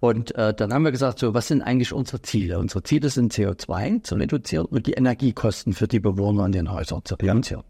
[0.00, 2.58] Und äh, dann haben wir gesagt, so, was sind eigentlich unsere Ziele?
[2.58, 7.02] Unsere Ziele sind CO2 zu reduzieren und die Energiekosten für die Bewohner in den Häusern
[7.04, 7.64] zu reduzieren.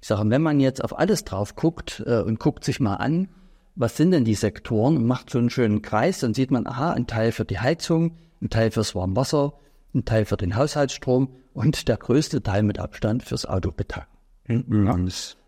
[0.00, 3.28] Ich sage, wenn man jetzt auf alles drauf guckt äh, und guckt sich mal an,
[3.76, 6.92] was sind denn die Sektoren und macht so einen schönen Kreis, dann sieht man, aha,
[6.92, 9.54] ein Teil für die Heizung, ein Teil fürs Warmwasser,
[9.94, 14.14] ein Teil für den Haushaltsstrom und der größte Teil mit Abstand fürs Autobetanken.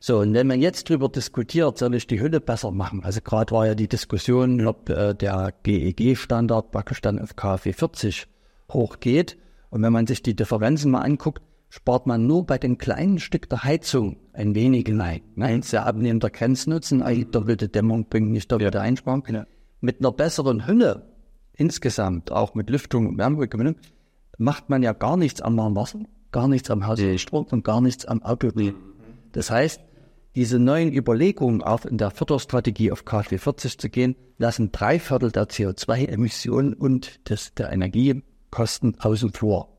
[0.00, 3.04] So, und wenn man jetzt drüber diskutiert, soll ich die Hülle besser machen?
[3.04, 8.26] Also gerade war ja die Diskussion, ob äh, der GEG-Standard praktisch dann auf KfW 40
[8.72, 9.36] hochgeht.
[9.68, 11.42] Und wenn man sich die Differenzen mal anguckt,
[11.76, 15.20] spart man nur bei dem kleinen Stück der Heizung ein wenig hinein.
[15.34, 15.60] Ne?
[15.62, 19.22] Sehr abnehmender Grenznutzen, eigentlich doppelte Dämmung bringt nicht doppelte Einsparung.
[19.82, 21.06] Mit einer besseren Hülle
[21.52, 23.76] insgesamt, auch mit Lüftung und Wärmegewinnung,
[24.38, 26.00] macht man ja gar nichts am Warmwasser,
[26.32, 28.50] gar nichts am Haushaltsstrom und gar nichts am Auto.
[29.32, 29.80] Das heißt,
[30.34, 35.30] diese neuen Überlegungen, auch in der Förderstrategie auf KfW 40 zu gehen, lassen drei Viertel
[35.30, 39.75] der CO2-Emissionen und des, der Energiekosten außen vor.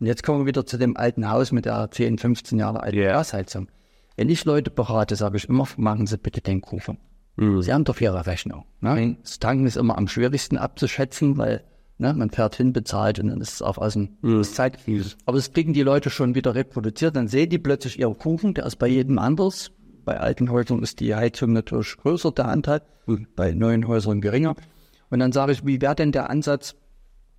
[0.00, 2.98] Und jetzt kommen wir wieder zu dem alten Haus mit der 10, 15 Jahre alten
[2.98, 3.12] Ja.
[3.12, 3.68] Gasheizung.
[4.16, 6.98] Wenn ich Leute berate, sage ich immer, machen Sie bitte den Kuchen.
[7.36, 8.64] Sie haben doch Ihre Rechnung.
[8.80, 9.16] Ne?
[9.22, 11.62] Das Tanken ist immer am schwierigsten abzuschätzen, weil
[11.98, 14.78] ne, man fährt hin, bezahlt und dann ist es auch aus dem das Zeit.
[15.24, 17.14] Aber das kriegen die Leute schon wieder reproduziert.
[17.14, 19.70] Dann sehen die plötzlich ihren Kuchen, der ist bei jedem anders.
[20.04, 22.82] Bei alten Häusern ist die Heizung natürlich größer, der Anteil,
[23.36, 24.56] bei neuen Häusern geringer.
[25.10, 26.74] Und dann sage ich, wie wäre denn der Ansatz,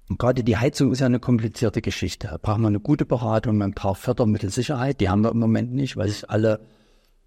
[0.10, 2.28] und gerade die Heizung ist ja eine komplizierte Geschichte.
[2.28, 5.00] Da braucht man eine gute Beratung, man braucht Fördermittelsicherheit.
[5.00, 6.60] Die haben wir im Moment nicht, weil sich alle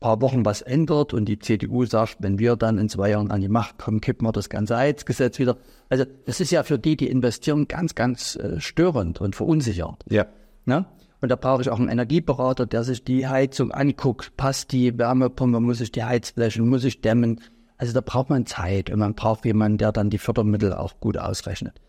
[0.00, 3.40] paar Wochen was ändert und die CDU sagt, wenn wir dann in zwei Jahren an
[3.40, 5.58] die Macht kommen, kippen wir das ganze Heizgesetz wieder.
[5.88, 10.04] Also das ist ja für die, die investieren, ganz, ganz äh, störend und verunsichernd.
[10.10, 10.26] Ja.
[10.64, 10.84] Ne?
[11.20, 14.36] Und da brauche ich auch einen Energieberater, der sich die Heizung anguckt.
[14.36, 17.40] Passt die Wärmepumpe, muss ich die Heizflächen, muss ich dämmen?
[17.76, 21.16] Also da braucht man Zeit und man braucht jemanden, der dann die Fördermittel auch gut
[21.16, 21.80] ausrechnet.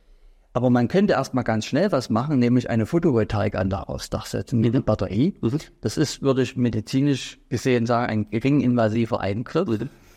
[0.55, 4.75] Aber man könnte erstmal ganz schnell was machen, nämlich eine Photovoltaikanlage aufs Dach setzen mit
[4.75, 5.33] einer Batterie.
[5.81, 9.67] Das ist, würde ich medizinisch gesehen sagen, ein gering invasiver Eingriff.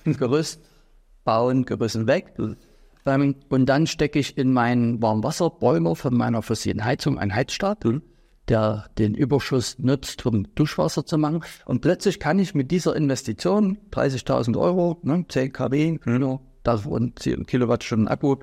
[0.05, 0.61] Ein Gerüst
[1.25, 2.35] bauen, Gerüsten weg.
[3.07, 7.85] Ähm, und dann stecke ich in meinen Warmwasserboiler von meiner fossilen Heizung einen Heizstab,
[8.49, 11.41] der den Überschuss nutzt, um Duschwasser zu machen.
[11.65, 17.47] Und plötzlich kann ich mit dieser Investition, 30.000 Euro, ne, 10 kW, Kilo, davon 10
[17.47, 18.37] Kilowattstunden Akku,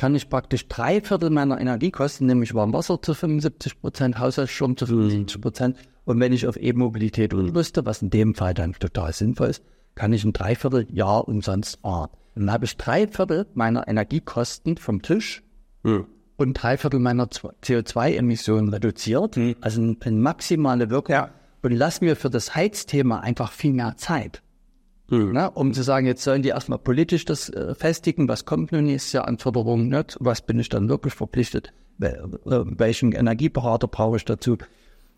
[0.00, 5.42] kann ich praktisch drei Viertel meiner Energiekosten, nämlich Warmwasser zu 75 Prozent, Haushaltsstrom zu 75
[5.42, 5.76] Prozent.
[6.06, 9.62] Und wenn ich auf E-Mobilität umrüste, was in dem Fall dann total sinnvoll ist,
[9.96, 12.08] kann ich ein Dreivierteljahr umsonst fahren.
[12.34, 15.42] Dann habe ich drei Viertel meiner Energiekosten vom Tisch
[16.38, 19.36] und drei Viertel meiner CO2-Emissionen reduziert.
[19.60, 21.26] Also eine, maximale Wirkung.
[21.60, 24.40] Und lass mir für das Heizthema einfach viel mehr Zeit.
[25.32, 28.84] Ne, um zu sagen, jetzt sollen die erstmal politisch das äh, festigen, was kommt nun
[28.84, 30.04] nächstes Jahr an Förderungen, ne?
[30.20, 34.56] was bin ich dann wirklich verpflichtet, äh, welchen Energieberater brauche ich dazu.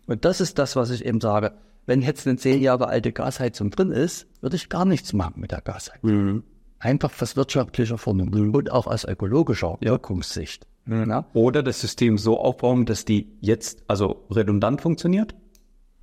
[0.07, 1.53] Und das ist das, was ich eben sage.
[1.85, 5.51] Wenn jetzt eine zehn Jahre alte Gasheizung drin ist, würde ich gar nichts machen mit
[5.51, 6.43] der Gasheizung.
[6.79, 10.65] Einfach aus wirtschaftlicher Vernunft und auch aus ökologischer Wirkungssicht.
[10.85, 11.25] Ne?
[11.33, 15.35] Oder das System so aufbauen, dass die jetzt also redundant funktioniert,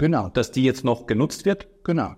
[0.00, 2.14] Genau, dass die jetzt noch genutzt wird genau.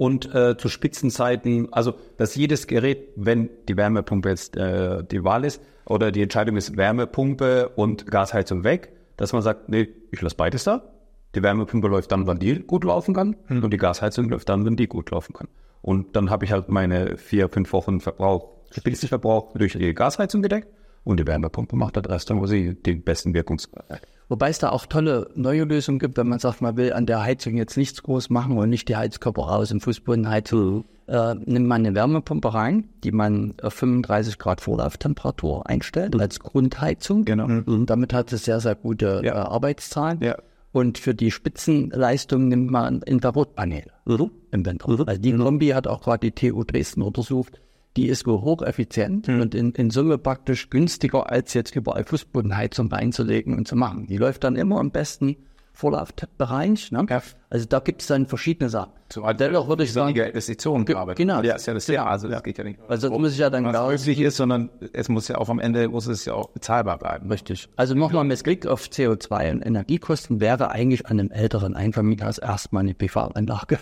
[0.00, 5.44] Und äh, zu Spitzenzeiten, also dass jedes Gerät, wenn die Wärmepumpe jetzt äh, die Wahl
[5.44, 10.36] ist oder die Entscheidung ist Wärmepumpe und Gasheizung weg, dass man sagt, nee, ich lasse
[10.36, 10.90] beides da.
[11.34, 14.74] Die Wärmepumpe läuft dann, wann die gut laufen kann und die Gasheizung läuft dann, wenn
[14.74, 15.48] die gut laufen kann.
[15.82, 20.68] Und dann habe ich halt meine vier, fünf Wochen Verbrauch, Spitzenverbrauch durch die Gasheizung gedeckt
[21.04, 24.00] und die Wärmepumpe macht den Rest dann, wo sie den besten Wirkungsgrad hat.
[24.30, 27.20] Wobei es da auch tolle neue Lösungen gibt, wenn man sagt, man will an der
[27.20, 30.84] Heizung jetzt nichts groß machen und nicht die Heizkörper raus im Fußbodenheizung.
[31.08, 37.24] äh, nimmt man eine Wärmepumpe rein, die man auf 35 Grad Vorlauftemperatur einstellt als Grundheizung.
[37.24, 37.46] Genau.
[37.46, 39.34] Und damit hat es sehr, sehr gute ja.
[39.34, 40.20] äh, Arbeitszahlen.
[40.22, 40.36] Ja.
[40.70, 44.30] Und für die Spitzenleistung nimmt man ein Infrarotpanel mhm.
[44.52, 44.88] im Winter.
[45.08, 47.60] Also die Kombi hat auch gerade die TU Dresden untersucht.
[47.96, 49.40] Die ist hocheffizient mhm.
[49.40, 54.06] und in, in Summe praktisch günstiger, als jetzt überall Fußbodenheizung reinzulegen und zu machen.
[54.06, 55.36] Die läuft dann immer am besten
[55.72, 56.92] Vorlaufbereich.
[56.92, 57.06] Ne?
[57.08, 57.22] Ja.
[57.48, 58.92] Also da gibt es dann verschiedene Sachen.
[59.12, 61.18] So, Dennoch würde ich sagen, Investitionen gearbeitet.
[61.18, 61.42] Genau.
[61.42, 62.80] Ja, ist ja das ja, also das geht ja nicht.
[62.86, 65.58] Also das muss ich ja dann was möglich ist, sondern es muss ja auch am
[65.58, 67.30] Ende muss es ja auch bezahlbar bleiben.
[67.30, 67.68] Richtig.
[67.76, 72.82] Also nochmal mit Blick auf CO2 und Energiekosten wäre eigentlich an einem älteren Einfamilienhaus erstmal
[72.82, 73.78] eine PV-Anlage.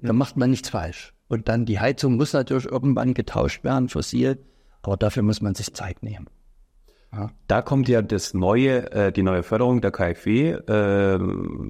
[0.00, 1.14] Da macht man nichts falsch.
[1.32, 4.38] Und dann die Heizung muss natürlich irgendwann getauscht werden, fossil,
[4.82, 6.26] aber dafür muss man sich Zeit nehmen.
[7.10, 7.30] Ja.
[7.48, 11.14] Da kommt ja das neue, äh, die neue Förderung der KfW, äh,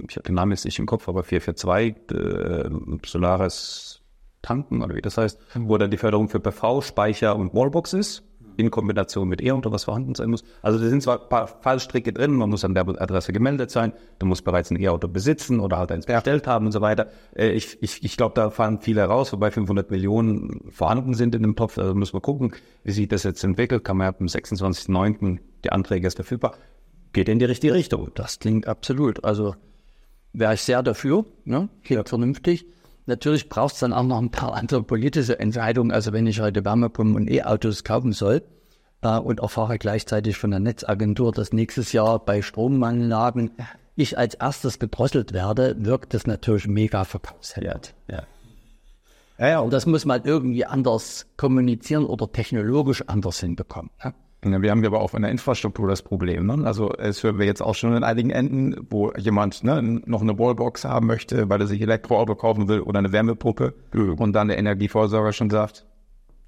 [0.09, 2.71] ich habe den Namen jetzt nicht im Kopf, aber 442, äh,
[3.07, 4.01] Solaris
[4.43, 8.25] Tanken oder wie das heißt, wo dann die Förderung für PV, Speicher und Wallbox ist
[8.57, 10.45] in Kombination mit E unter was vorhanden sein muss.
[10.63, 13.93] Also da sind zwar ein paar Fallstricke drin, man muss an der Adresse gemeldet sein,
[14.19, 17.09] du musst bereits ein E-Auto besitzen oder halt eins bestellt haben und so weiter.
[17.35, 21.43] Äh, ich, ich, ich glaube, da fallen viele raus, wobei 500 Millionen vorhanden sind in
[21.43, 21.79] dem Topf.
[21.79, 22.53] Also müssen wir gucken,
[22.85, 23.85] wie sich das jetzt entwickelt.
[23.85, 25.39] Kann man ja am 26.09.
[25.65, 26.55] die Anträge ist verfügbar.
[27.13, 28.11] Geht in die richtige Richtung.
[28.15, 29.25] Das klingt absolut.
[29.25, 29.55] Also
[30.33, 31.69] wäre ich sehr dafür, ne?
[31.85, 32.09] klingt ja.
[32.09, 32.67] vernünftig.
[33.07, 35.91] Natürlich braucht es dann auch noch ein paar andere politische Entscheidungen.
[35.91, 38.43] Also wenn ich heute Wärmepumpen und E-Autos kaufen soll
[39.03, 43.53] äh, und erfahre gleichzeitig von der Netzagentur, dass nächstes Jahr bei Stromanlagen
[43.97, 47.95] ich als erstes gedrosselt werde, wirkt das natürlich mega verkaufshemmend.
[48.09, 48.23] Ja, ja.
[49.39, 49.61] Ja, ja.
[49.61, 53.91] Und das muss man irgendwie anders kommunizieren oder technologisch anders hinbekommen.
[54.03, 54.15] Ne?
[54.45, 56.47] Wir haben aber auch in der Infrastruktur das Problem.
[56.47, 56.67] Ne?
[56.67, 60.37] Also es hören wir jetzt auch schon in einigen Enden, wo jemand ne, noch eine
[60.37, 64.15] Wallbox haben möchte, weil er sich Elektroauto kaufen will oder eine Wärmepumpe mhm.
[64.15, 65.87] und dann der Energieversorger schon sagt,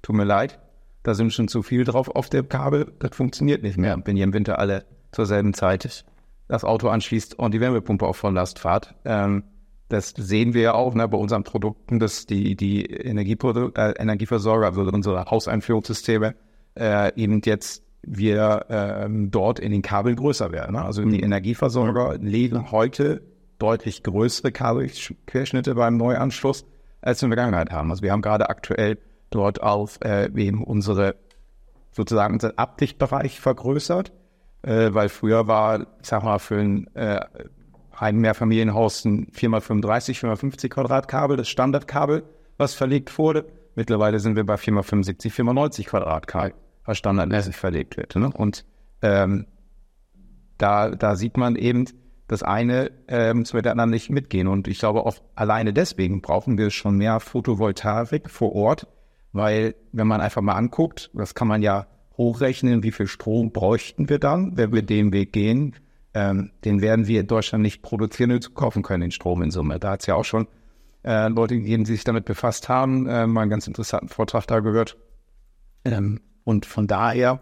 [0.01, 0.59] tut mir leid,
[1.03, 4.25] da sind schon zu viel drauf auf dem Kabel, das funktioniert nicht mehr, wenn ihr
[4.25, 6.03] im Winter alle zur selben Zeit
[6.49, 8.93] das Auto anschließt und die Wärmepumpe auf Volllast fahrt.
[9.05, 9.43] Ähm,
[9.87, 14.67] das sehen wir ja auch ne, bei unseren Produkten, dass die, die Energieprodu äh, Energieversorger,
[14.67, 16.35] also unsere Hauseinführungssysteme,
[16.77, 20.75] äh, eben jetzt wir ähm, dort in den Kabeln größer werden.
[20.75, 20.83] Ne?
[20.83, 21.23] Also die mhm.
[21.23, 23.21] Energieversorger legen heute
[23.57, 26.65] deutlich größere Kabelquerschnitte beim Neuanschluss,
[27.01, 27.89] als wir in der Vergangenheit haben.
[27.89, 28.97] Also wir haben gerade aktuell
[29.29, 31.15] dort auf äh, eben unsere
[31.91, 34.11] sozusagen unseren Abdichtbereich vergrößert,
[34.63, 37.21] äh, weil früher war, ich sag mal, für ein äh,
[37.97, 42.23] ein Mehrfamilienhaus ein 4x35, 4x50 Quadratkabel, das Standardkabel,
[42.57, 43.45] was verlegt wurde.
[43.75, 46.53] Mittlerweile sind wir bei 4x75, 4x90 Quadratkabel
[46.85, 48.15] was standardmäßig verlegt wird.
[48.15, 48.29] Ne?
[48.31, 48.65] Und
[49.01, 49.47] ähm,
[50.57, 51.85] da, da sieht man eben,
[52.27, 54.47] das eine ähm, der anderen nicht mitgehen.
[54.47, 58.87] Und ich glaube, auch alleine deswegen brauchen wir schon mehr Photovoltaik vor Ort,
[59.31, 64.09] weil wenn man einfach mal anguckt, das kann man ja hochrechnen, wie viel Strom bräuchten
[64.09, 65.75] wir dann, wenn wir den Weg gehen.
[66.13, 69.79] Ähm, den werden wir in Deutschland nicht produzieren und kaufen können, den Strom in Summe.
[69.79, 70.47] Da hat es ja auch schon
[71.03, 74.61] äh, Leute gegeben, die sich damit befasst haben, äh, mal einen ganz interessanten Vortrag da
[74.61, 74.97] gehört.
[75.83, 77.41] Ähm, und von daher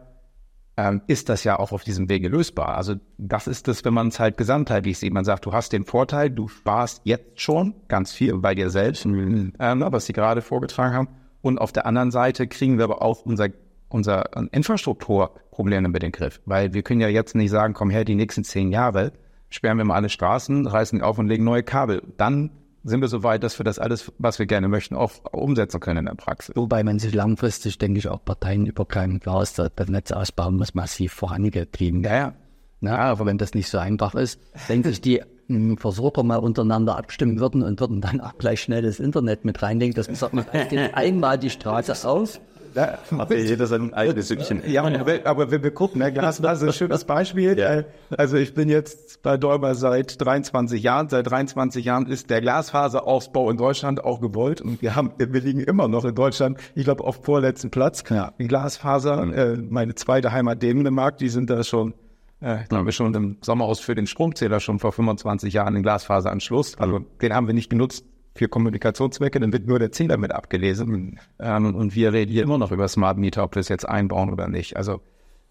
[0.76, 2.76] ähm, ist das ja auch auf diesem Wege lösbar.
[2.76, 5.14] Also das ist es, wenn man es halt gesamtheitlich sieht.
[5.14, 9.06] Man sagt, du hast den Vorteil, du sparst jetzt schon ganz viel bei dir selbst,
[9.06, 9.54] mhm.
[9.60, 11.10] ähm, was Sie gerade vorgetragen haben.
[11.42, 13.50] Und auf der anderen Seite kriegen wir aber auch unser,
[13.90, 16.42] unser Infrastrukturproblem mit den Griff.
[16.46, 19.12] Weil wir können ja jetzt nicht sagen, komm her, die nächsten zehn Jahre
[19.50, 22.02] sperren wir mal alle Straßen, reißen auf und legen neue Kabel.
[22.18, 22.50] Dann
[22.84, 26.00] sind wir so weit, dass wir das alles, was wir gerne möchten, auch umsetzen können
[26.00, 26.56] in der Praxis.
[26.56, 32.04] Wobei man sich langfristig, denke ich, auch parteienübergreifend klar ist, der Netzausbau muss massiv vorangetrieben
[32.04, 32.14] werden.
[32.14, 32.34] Ja, ja.
[32.82, 36.98] Na, aber wenn das nicht so einfach ist, denke ich, die hm, Versorger mal untereinander
[36.98, 40.34] abstimmen würden und würden dann auch gleich schnell das Internet mit reinlegen, dass man sagt,
[40.34, 40.46] man
[40.94, 41.96] einmal die Straße
[42.78, 44.62] auf ja, aber jeder sein eigenes Süppchen.
[44.68, 44.84] Ja,
[45.24, 47.58] aber wenn wir gucken, ne, Glasfaser ist ein schönes Beispiel.
[47.58, 47.84] Ja.
[48.18, 51.10] Also ich bin jetzt bei Däuber seit 23 Jahren.
[51.10, 54.62] Seit 23 Jahren ist der Glasfaserausbau in Deutschland auch gewollt.
[54.62, 58.04] Und wir haben, wir liegen immer noch in Deutschland, ich glaube, auf vorletzten Platz.
[58.10, 58.34] Ja.
[58.38, 59.34] Glasfaser, mhm.
[59.34, 61.94] äh, meine zweite Heimat Dänemark, die sind da schon
[62.42, 66.78] äh, ich glaube schon im Sommerhaus für den Stromzähler schon vor 25 Jahren den Glasfaseranschluss.
[66.78, 68.06] Also den haben wir nicht genutzt
[68.36, 71.20] für Kommunikationszwecke, dann wird nur der Zähler mit abgelesen.
[71.40, 74.32] Ähm, und wir reden hier immer noch über Smart Meter, ob wir es jetzt einbauen
[74.32, 74.76] oder nicht.
[74.76, 75.02] Also,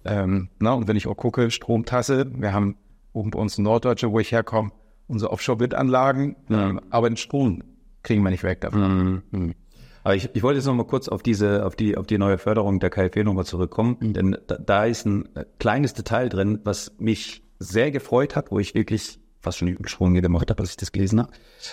[0.04, 2.76] ähm, na, und wenn ich auch gucke, Stromtasse, wir haben
[3.12, 4.72] oben bei uns in Norddeutsche, wo ich herkomme,
[5.06, 6.80] unsere Offshore-Windanlagen, mhm.
[6.90, 7.62] aber den Strom
[8.02, 9.22] kriegen wir nicht weg davon.
[9.30, 9.54] Mhm.
[10.02, 12.38] Aber ich, ich wollte jetzt noch mal kurz auf diese, auf die, auf die neue
[12.38, 14.12] Förderung der KfW nochmal zurückkommen, mhm.
[14.14, 15.28] denn da, da ist ein
[15.60, 20.48] kleines Detail drin, was mich sehr gefreut hat, wo ich wirklich fast schon Übelsprung gemacht
[20.50, 21.32] habe, als ich das gelesen habe.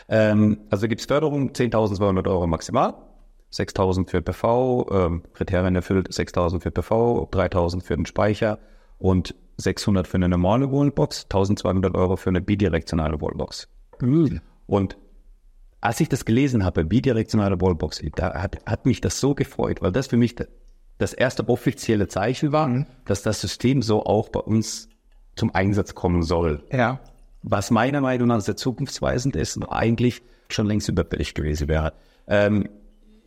[0.10, 2.96] Ähm, also gibt es Förderung 10.200 Euro maximal
[3.52, 8.60] 6000 für PV, ähm, Kriterien erfüllt, 6000 für PV, 3000 für den Speicher
[8.98, 13.68] und 600 für eine normale Wallbox, 1200 Euro für eine bidirektionale Wallbox.
[14.02, 14.42] Mhm.
[14.68, 14.98] Und
[15.82, 19.92] als ich das gelesen habe, bidirektionale Wallbox, da hat, hat mich das so gefreut, weil
[19.92, 20.36] das für mich
[20.98, 22.86] das erste offizielle Zeichen war, mhm.
[23.06, 24.90] dass das System so auch bei uns
[25.36, 26.64] zum Einsatz kommen soll.
[26.72, 27.00] Ja.
[27.42, 31.94] Was meiner Meinung nach sehr zukunftsweisend ist und eigentlich schon längst überfällig gewesen wäre.
[32.28, 32.70] Ähm,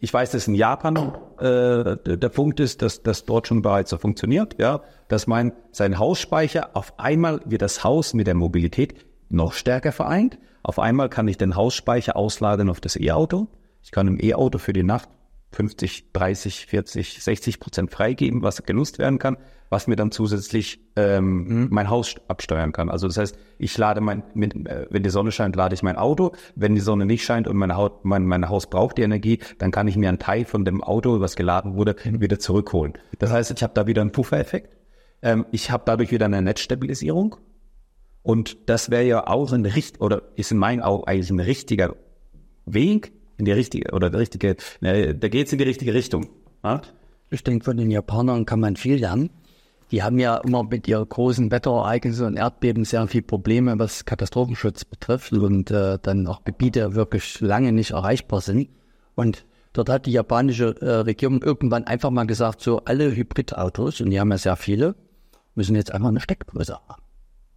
[0.00, 0.96] ich weiß, dass in Japan
[1.38, 5.98] äh, der Punkt ist, dass das dort schon bereits so funktioniert, ja, dass man sein
[5.98, 8.96] Hausspeicher auf einmal wird das Haus mit der Mobilität
[9.28, 10.38] noch stärker vereint.
[10.64, 13.46] Auf einmal kann ich den Hausspeicher ausladen auf das E-Auto.
[13.82, 15.08] Ich kann im E-Auto für die Nacht
[15.52, 19.36] 50, 30, 40, 60 Prozent freigeben, was genutzt werden kann,
[19.68, 21.68] was mir dann zusätzlich ähm, mhm.
[21.70, 22.88] mein Haus absteuern kann.
[22.88, 25.96] Also das heißt, ich lade mein, mit, äh, wenn die Sonne scheint, lade ich mein
[25.96, 26.32] Auto.
[26.54, 29.70] Wenn die Sonne nicht scheint und meine Haut, mein, mein Haus braucht die Energie, dann
[29.70, 32.20] kann ich mir einen Teil von dem Auto, was geladen wurde, mhm.
[32.20, 32.94] wieder zurückholen.
[33.18, 34.76] Das heißt, ich habe da wieder einen Puffereffekt.
[35.22, 37.36] Ähm, ich habe dadurch wieder eine Netzstabilisierung.
[38.22, 41.96] Und das wäre ja auch ein richtig, oder ist in meinen Augen eigentlich ein richtiger
[42.66, 43.12] Weg,
[43.42, 46.28] in die richtige, oder der richtige, ne, da geht es in die richtige Richtung.
[46.62, 46.80] Ja?
[47.30, 49.30] Ich denke, von den Japanern kann man viel lernen.
[49.90, 54.84] Die haben ja immer mit ihren großen Wetterereignissen und Erdbeben sehr viel Probleme, was Katastrophenschutz
[54.84, 58.68] betrifft und äh, dann auch Gebiete wirklich lange nicht erreichbar sind.
[59.16, 64.10] Und dort hat die japanische äh, Regierung irgendwann einfach mal gesagt, so alle Hybridautos, und
[64.10, 64.94] die haben ja sehr viele,
[65.56, 67.01] müssen jetzt einfach eine Steckdose haben.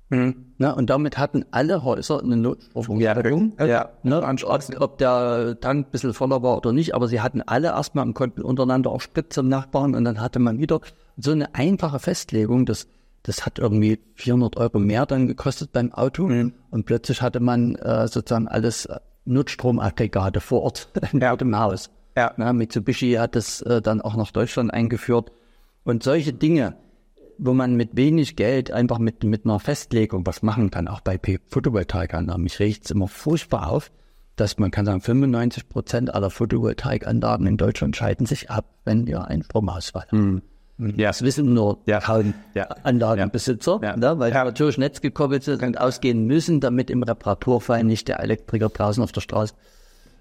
[0.10, 0.54] Mhm.
[0.58, 3.54] Ne, und damit hatten alle Häuser eine Notstromversorgung.
[3.58, 3.90] Ja, ja.
[4.04, 7.70] Ne, ob, ob, der Tank ein bisschen voller war oder nicht, aber sie hatten alle
[7.70, 10.80] erstmal und konnten untereinander auch spritzen Nachbarn und dann hatte man wieder
[11.18, 12.88] so eine einfache Festlegung, das,
[13.24, 16.54] das hat irgendwie 400 Euro mehr dann gekostet beim Auto mhm.
[16.70, 21.34] und plötzlich hatte man äh, sozusagen alles äh, Notstromaggregate vor Ort ja.
[21.34, 21.90] im Haus.
[22.16, 22.32] Ja.
[22.38, 25.32] Ne, Mitsubishi hat das äh, dann auch nach Deutschland eingeführt
[25.84, 26.76] und solche Dinge,
[27.38, 31.20] wo man mit wenig Geld einfach mit, mit einer Festlegung was machen kann, auch bei
[31.50, 32.44] Photovoltaikanlagen.
[32.44, 33.92] Mich regt es immer furchtbar auf,
[34.36, 39.26] dass man kann sagen, 95 Prozent aller Photovoltaikanlagen in Deutschland schalten sich ab, wenn wir
[39.28, 40.34] einen Stromausfall haben.
[40.34, 40.42] Mhm.
[40.78, 41.08] Ja.
[41.08, 42.02] Das wissen nur ja.
[42.02, 42.66] kaum ja.
[42.84, 43.96] Anlagenbesitzer, ja.
[43.96, 44.44] Ne, weil ja.
[44.44, 49.22] natürlich netzgekoppelt sind und ausgehen müssen, damit im Reparaturfall nicht der Elektriker draußen auf der
[49.22, 49.54] Straße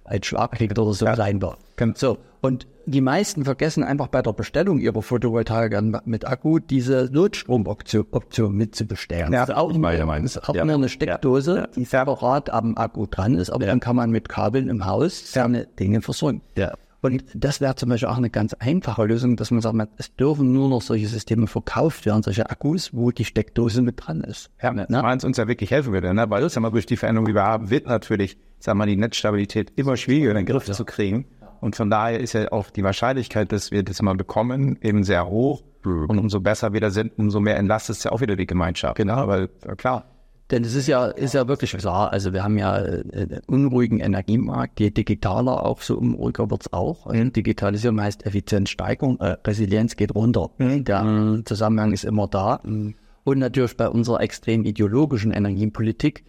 [0.04, 1.16] ein Schlag kriegt oder so ja.
[1.16, 1.58] sein wird.
[1.98, 2.18] So.
[2.40, 8.54] Und die meisten vergessen einfach bei der Bestellung ihrer Photovoltaik mit Akku diese Notstromoption Option
[8.54, 9.32] mitzubestellen.
[9.32, 10.62] Ja, also auch, ich meine, ist auch ja.
[10.62, 11.66] eine Steckdose, ja.
[11.68, 13.70] die separat am Akku dran ist, aber ja.
[13.70, 16.42] dann kann man mit Kabeln im Haus seine Dinge versorgen.
[16.56, 16.74] Ja.
[17.04, 20.52] Und das wäre zum Beispiel auch eine ganz einfache Lösung, dass man sagt, es dürfen
[20.52, 24.50] nur noch solche Systeme verkauft werden, solche Akkus, wo die Steckdose mit dran ist.
[24.62, 24.86] Ja, ne?
[24.88, 26.30] meins uns ja wirklich helfen würde, ne?
[26.30, 28.86] weil das ja mal durch die Veränderung, die wir haben, wird natürlich, sagen wir mal,
[28.86, 30.72] die Netzstabilität immer schwieriger in den Griff ja.
[30.72, 31.26] zu kriegen.
[31.64, 35.26] Und von daher ist ja auch die Wahrscheinlichkeit, dass wir das mal bekommen, eben sehr
[35.26, 35.62] hoch.
[35.82, 36.04] Mhm.
[36.10, 38.96] Und umso besser wir da sind, umso mehr entlastet es ja auch wieder die Gemeinschaft.
[38.96, 39.48] Genau, weil
[39.78, 40.04] klar,
[40.50, 44.00] denn es ist ja, ist ja wirklich klar, also wir haben ja äh, einen unruhigen
[44.00, 47.10] Energiemarkt, je digitaler auch, so unruhiger wird's auch.
[47.10, 47.32] Mhm.
[47.32, 50.50] Digitalisierung heißt Effizienzsteigerung, äh, Resilienz geht runter.
[50.58, 50.84] Mhm.
[50.84, 51.46] Der mhm.
[51.46, 52.60] Zusammenhang ist immer da.
[52.62, 52.94] Mhm.
[53.24, 56.24] Und natürlich bei unserer extrem ideologischen Energiepolitik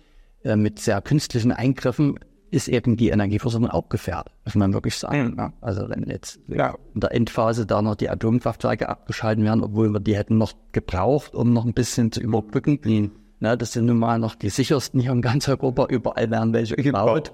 [0.46, 2.18] äh, mit sehr künstlichen Eingriffen
[2.52, 5.36] ist eben die Energieversorgung auch gefährdet, muss man wirklich sagen.
[5.38, 5.54] Ja.
[5.62, 6.76] Also wenn jetzt ja.
[6.94, 11.34] in der Endphase da noch die Atomkraftwerke abgeschalten werden, obwohl wir die hätten noch gebraucht,
[11.34, 15.00] um noch ein bisschen zu überbrücken, mhm na, das sind nun mal noch die sichersten
[15.00, 15.88] hier in ganz Europa.
[15.90, 17.32] Überall werden welche gebaut.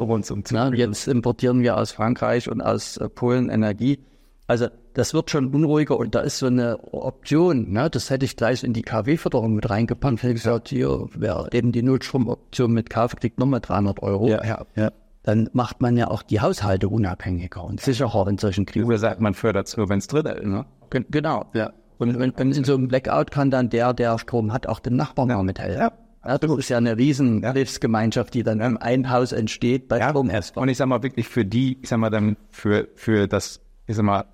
[0.52, 4.00] Na, jetzt importieren wir aus Frankreich und aus äh, Polen Energie.
[4.47, 7.89] Also das wird schon unruhiger und da ist so eine Option, ne?
[7.89, 11.71] das hätte ich gleich in die KW-Förderung mit reingepackt, hätte ich gesagt, hier, wer eben
[11.71, 14.28] die Notstromoption mit kauft, kriegt nochmal 300 Euro.
[14.28, 14.91] Ja, ja, ja.
[15.24, 18.88] Dann macht man ja auch die Haushalte unabhängiger und sicherer in solchen Krisen.
[18.88, 20.46] Oder sagt man fördert es nur, wenn es drin ist.
[20.46, 20.66] Ne?
[20.90, 21.74] Genau, ja.
[22.00, 24.96] Und wenn, wenn in so einem Blackout kann dann der, der Strom hat, auch den
[24.96, 25.44] Nachbarn ja.
[25.44, 25.80] mithelfen.
[25.80, 25.92] Ja.
[26.24, 27.52] Ja, das ist ja eine riesen ja.
[27.52, 31.46] Hilfsgemeinschaft, die dann im einen Haus entsteht bei ja, Und ich sag mal wirklich für
[31.46, 34.26] die, ich sag mal dann für, für das, ich sag mal,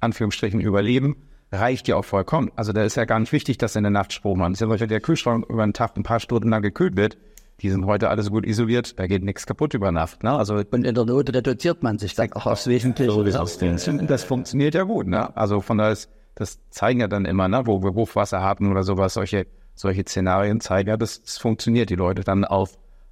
[0.00, 1.16] Anführungsstrichen Überleben,
[1.52, 2.50] reicht ja auch vollkommen.
[2.56, 4.52] Also da ist ja gar nicht wichtig, dass in der Nacht Strom hat.
[4.52, 7.16] Ist ja solcher, der Kühlschrank über den Tag ein paar Stunden lang gekühlt wird.
[7.60, 10.22] Die sind heute alles gut isoliert, da geht nichts kaputt über Nacht.
[10.22, 10.32] Ne?
[10.32, 13.12] Also und in der Not reduziert man sich dann auch aufs Wesentliche.
[13.12, 13.58] So, das,
[14.06, 15.06] das funktioniert ja gut.
[15.06, 15.36] Ne?
[15.36, 16.08] Also von daher ist
[16.40, 20.60] das zeigen ja dann immer, ne, wo wir Hochwasser haben oder sowas, solche, solche Szenarien
[20.60, 22.68] zeigen ja, dass das funktioniert, die Leute dann auch,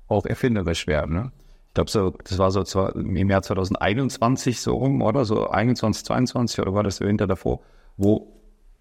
[0.07, 1.15] auch erfinderisch werden.
[1.15, 1.33] Ne?
[1.69, 5.25] Ich glaube, so, das war so zwar im Jahr 2021 so rum, oder?
[5.25, 7.61] So 21, 22 oder war das so hinter davor,
[7.99, 8.38] wo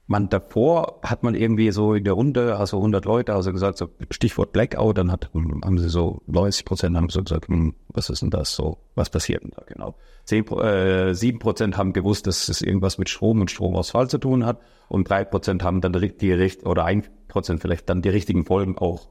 [0.07, 3.89] man davor hat man irgendwie so in der Runde, also 100 Leute, also gesagt, so
[4.09, 8.21] Stichwort Blackout, dann hat, haben sie so 90 Prozent haben so gesagt, hm, was ist
[8.21, 9.95] denn das so, was passiert denn da genau?
[10.23, 14.45] 10, äh, 7 Prozent haben gewusst, dass es irgendwas mit Strom und Stromausfall zu tun
[14.45, 18.45] hat und 3 Prozent haben dann die, die oder 1 Prozent vielleicht dann die richtigen
[18.45, 19.09] Folgen auch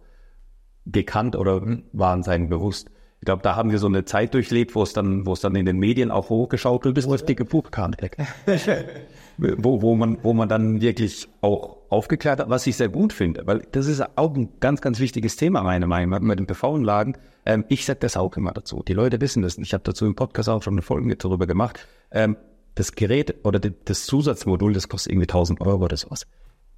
[0.87, 1.61] gekannt oder
[1.93, 2.91] waren seinen bewusst.
[3.21, 5.57] Ich glaube, da haben wir so eine Zeit durchlebt, wo es dann, wo es dann
[5.57, 7.09] in den Medien auch hochgeschaukelt ist.
[7.09, 7.93] Wo es dicke Pup kam.
[9.39, 13.47] wo, wo, man, wo man dann wirklich auch aufgeklärt hat, was ich sehr gut finde,
[13.47, 17.17] weil das ist auch ein ganz, ganz wichtiges Thema, meiner Meinung nach, mit den PV-Anlagen.
[17.45, 18.83] Ähm, ich sage das auch immer dazu.
[18.87, 19.59] Die Leute wissen das.
[19.59, 21.87] Ich habe dazu im Podcast auch schon eine Folge darüber gemacht.
[22.11, 22.37] Ähm,
[22.75, 26.27] das Gerät oder das Zusatzmodul, das kostet irgendwie 1000 Euro oder sowas.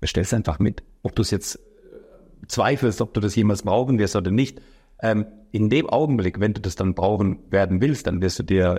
[0.00, 0.82] Bestellst einfach mit.
[1.02, 1.58] Ob du es jetzt
[2.46, 4.60] zweifelst, ob du das jemals brauchen wirst oder nicht.
[5.00, 8.74] Ähm, in dem Augenblick, wenn du das dann brauchen werden willst, dann wirst du dir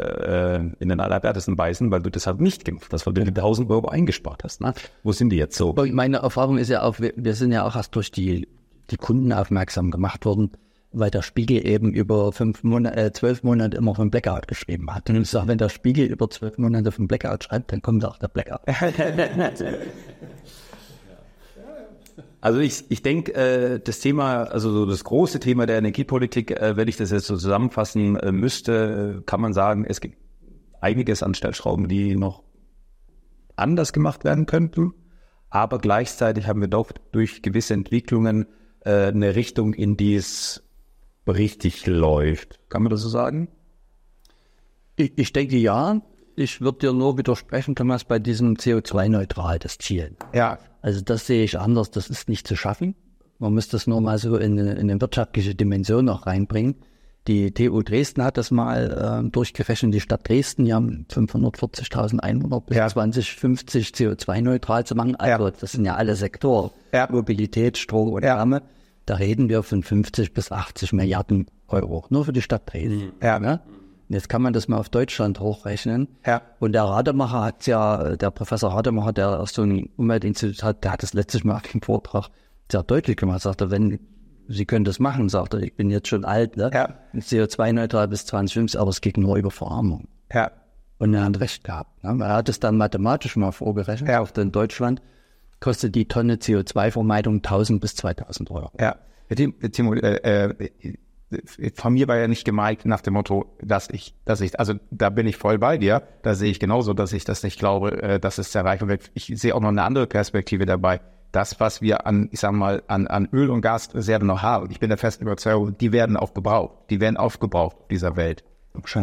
[0.79, 3.29] äh, in den Allerwertesten beißen, weil du das halt nicht gemacht hast, weil du die
[3.29, 4.61] 1000 Euro eingespart hast.
[4.61, 4.73] Ne?
[5.03, 5.73] Wo sind die jetzt so?
[5.91, 8.47] Meine Erfahrung ist ja auch, wir, sind ja auch erst durch die,
[8.91, 10.51] die Kunden aufmerksam gemacht worden,
[10.91, 15.09] weil der Spiegel eben über fünf Monate, äh, zwölf Monate immer von Blackout geschrieben hat.
[15.09, 18.17] Und ich sage, wenn der Spiegel über zwölf Monate von Blackout schreibt, dann kommt auch
[18.17, 18.61] der Blackout.
[22.41, 26.77] Also ich, ich denke, äh, das Thema, also so das große Thema der Energiepolitik, äh,
[26.77, 30.17] wenn ich das jetzt so zusammenfassen äh, müsste, äh, kann man sagen, es gibt
[30.79, 32.43] einiges an Stellschrauben, die noch
[33.57, 34.93] anders gemacht werden könnten.
[35.49, 38.47] Aber gleichzeitig haben wir doch durch gewisse Entwicklungen
[38.81, 40.63] äh, eine Richtung, in die es
[41.27, 42.59] richtig läuft.
[42.69, 43.49] Kann man das so sagen?
[44.95, 46.01] Ich, ich denke ja.
[46.39, 50.15] Ich würde dir nur widersprechen, Thomas, bei diesem CO2-neutral, das Ziel.
[50.33, 50.57] Ja.
[50.81, 52.95] Also das sehe ich anders, das ist nicht zu schaffen.
[53.39, 56.75] Man muss das nur mal so in, in eine wirtschaftliche Dimension noch reinbringen.
[57.27, 62.61] Die TU Dresden hat das mal äh, durchgefächert, die Stadt Dresden, die haben 540.000 Einwohner
[62.61, 62.87] bis ja.
[62.87, 65.17] 2050 CO2-neutral zu machen.
[65.17, 65.51] Also ja.
[65.59, 67.09] das sind ja alle Sektoren, ja.
[67.11, 68.61] Mobilität, Strom und Wärme.
[69.05, 73.11] Da reden wir von 50 bis 80 Milliarden Euro, nur für die Stadt Dresden.
[73.21, 73.59] Ja.
[74.09, 76.07] Jetzt kann man das mal auf Deutschland hochrechnen.
[76.25, 76.41] Ja.
[76.59, 80.93] Und der Rademacher hat ja, der Professor Rademacher, der aus so einem Umweltinstitut hat, der
[80.93, 82.29] hat das letztes Mal im Vortrag
[82.71, 83.41] sehr deutlich gemacht.
[83.41, 83.99] Sagte, wenn
[84.47, 86.71] Sie können das machen, sagt er, ich bin jetzt schon alt, ne?
[86.73, 86.95] Ja.
[87.15, 90.07] CO2-neutral bis 2050, aber es geht nur über Verarmung.
[90.33, 90.51] Ja.
[90.97, 92.03] Und er hat recht gehabt.
[92.03, 92.17] Ne?
[92.23, 94.09] Er hat es dann mathematisch mal vorgerechnet.
[94.09, 94.21] Ja.
[94.21, 95.03] Auch in Deutschland
[95.59, 98.71] kostet die Tonne CO2-Vermeidung 1000 bis 2000 Euro.
[98.79, 98.95] Ja.
[99.71, 100.15] Timo, äh,
[100.49, 100.95] äh,
[101.75, 105.09] von mir war ja nicht gemeint nach dem Motto, dass ich, dass ich, also da
[105.09, 106.01] bin ich voll bei dir.
[106.23, 109.11] Da sehe ich genauso, dass ich das nicht glaube, äh, dass es erreichen wird.
[109.13, 111.01] Ich sehe auch noch eine andere Perspektive dabei.
[111.31, 114.79] Das, was wir an, ich sag mal, an, an Öl- und Gasreserven noch haben, ich
[114.79, 116.89] bin der festen Überzeugung, die werden auch gebraucht.
[116.89, 118.43] Die werden aufgebraucht auf dieser Welt.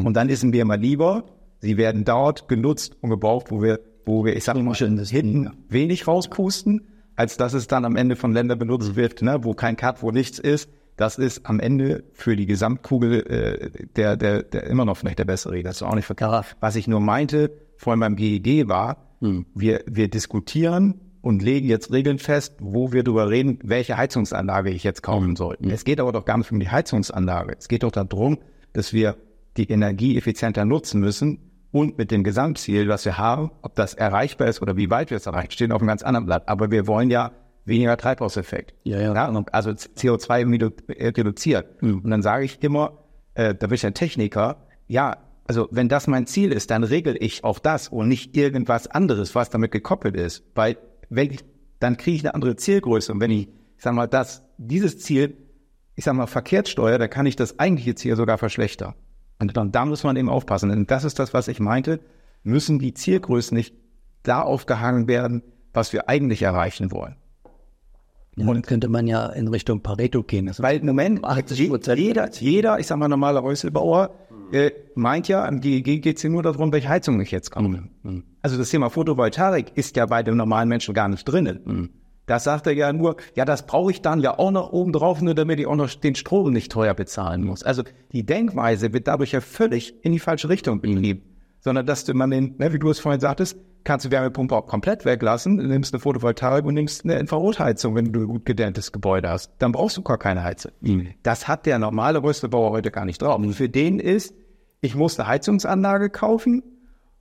[0.05, 1.25] Und dann ist mir mal lieber,
[1.61, 6.09] sie werden dort genutzt und gebraucht, wo wir, wo wir, ich sag mal, hinten wenig
[6.09, 10.03] rauspusten, als dass es dann am Ende von Ländern benutzt wird, ne, wo kein Cut,
[10.03, 14.85] wo nichts ist das ist am Ende für die Gesamtkugel äh, der, der, der immer
[14.85, 15.63] noch vielleicht der bessere.
[15.63, 16.57] Das ist auch nicht verkehrt.
[16.61, 19.47] Was ich nur meinte, vor allem beim GEG war, hm.
[19.55, 24.85] wir, wir diskutieren und legen jetzt Regeln fest, wo wir darüber reden, welche Heizungsanlage ich
[24.85, 25.37] jetzt kaufen hm.
[25.37, 25.57] soll.
[25.61, 25.71] Hm.
[25.71, 27.57] Es geht aber doch gar nicht um die Heizungsanlage.
[27.59, 28.39] Es geht doch darum,
[28.73, 29.17] dass wir
[29.57, 31.39] die Energie effizienter nutzen müssen
[31.73, 35.19] und mit dem Gesamtziel, was wir haben, ob das erreichbar ist oder wie weit wir
[35.19, 36.49] es erreichen, stehen auf einem ganz anderen Blatt.
[36.49, 37.33] Aber wir wollen ja
[37.67, 38.75] weniger Treibhauseffekt.
[38.85, 39.15] Ja, ja.
[39.15, 41.83] ja also CO2 reduziert.
[41.83, 42.01] Mhm.
[42.01, 43.05] Und dann sage ich immer,
[43.35, 47.17] äh, da bin ich ein Techniker, ja, also wenn das mein Ziel ist, dann regel
[47.21, 50.45] ich auch das und nicht irgendwas anderes, was damit gekoppelt ist.
[50.55, 50.77] Weil
[51.09, 51.45] wenn ich,
[51.79, 53.13] dann kriege ich eine andere Zielgröße.
[53.13, 55.37] Und wenn ich, ich sag mal, das, dieses Ziel,
[55.95, 58.95] ich sag mal, verkehrt steuere, dann kann ich das eigentliche Ziel sogar verschlechtern.
[59.39, 60.71] Und dann, da muss man eben aufpassen.
[60.71, 62.01] Und das ist das, was ich meinte,
[62.43, 63.75] müssen die Zielgrößen nicht
[64.23, 65.43] da aufgehangen werden,
[65.73, 67.17] was wir eigentlich erreichen wollen.
[68.37, 70.49] Ja, und könnte man ja in Richtung Pareto gehen.
[70.49, 71.23] Also weil im Moment,
[71.55, 74.11] jeder, jeder, ich sag mal, normaler Häuselbauer
[74.53, 77.85] äh, meint ja, am GEG geht es ja nur darum, welche Heizung ich jetzt kaufe.
[78.03, 78.25] Mhm.
[78.43, 81.61] Also das Thema Photovoltaik ist ja bei dem normalen Menschen gar nicht drinnen.
[81.65, 81.91] Mhm.
[82.27, 85.23] Das sagt er ja nur, ja, das brauche ich dann ja auch noch oben drauf,
[85.23, 87.63] nur damit ich auch noch den Strom nicht teuer bezahlen muss.
[87.63, 91.23] Also die Denkweise wird dadurch ja völlig in die falsche Richtung betrieben.
[91.25, 91.36] Mhm.
[91.67, 94.69] Sondern dass du man den, ne, wie du es vorhin sagtest, kannst du Wärmepumpe auch
[94.69, 99.29] komplett weglassen, nimmst eine Photovoltaik und nimmst eine Infrarotheizung, wenn du ein gut gedämmtes Gebäude
[99.29, 99.51] hast.
[99.59, 100.71] Dann brauchst du gar keine Heizung.
[100.81, 101.09] Mhm.
[101.25, 103.37] Das hat der normale Röstebauer heute gar nicht drauf.
[103.37, 104.33] Und für den ist,
[104.81, 106.63] ich muss eine Heizungsanlage kaufen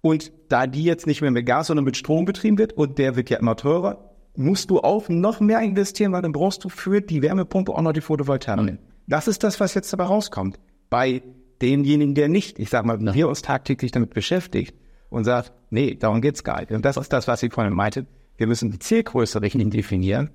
[0.02, 3.16] und da die jetzt nicht mehr mit Gas, sondern mit Strom betrieben wird und der
[3.16, 7.02] wird ja immer teurer, musst du auch noch mehr investieren, weil dann brauchst du für
[7.02, 8.62] die Wärmepumpe auch noch die Photovoltaik.
[8.62, 8.78] Mhm.
[9.08, 10.60] Das ist das, was jetzt dabei rauskommt.
[10.92, 11.24] Bei
[11.66, 14.76] denjenigen, der nicht, ich sag mal, wir uns tagtäglich damit beschäftigt,
[15.10, 16.72] und sagt, nee, darum geht's gar nicht.
[16.72, 18.06] Und das ist das, was ich vorhin meinte.
[18.38, 20.30] wir müssen die Zielgröße richtig definieren,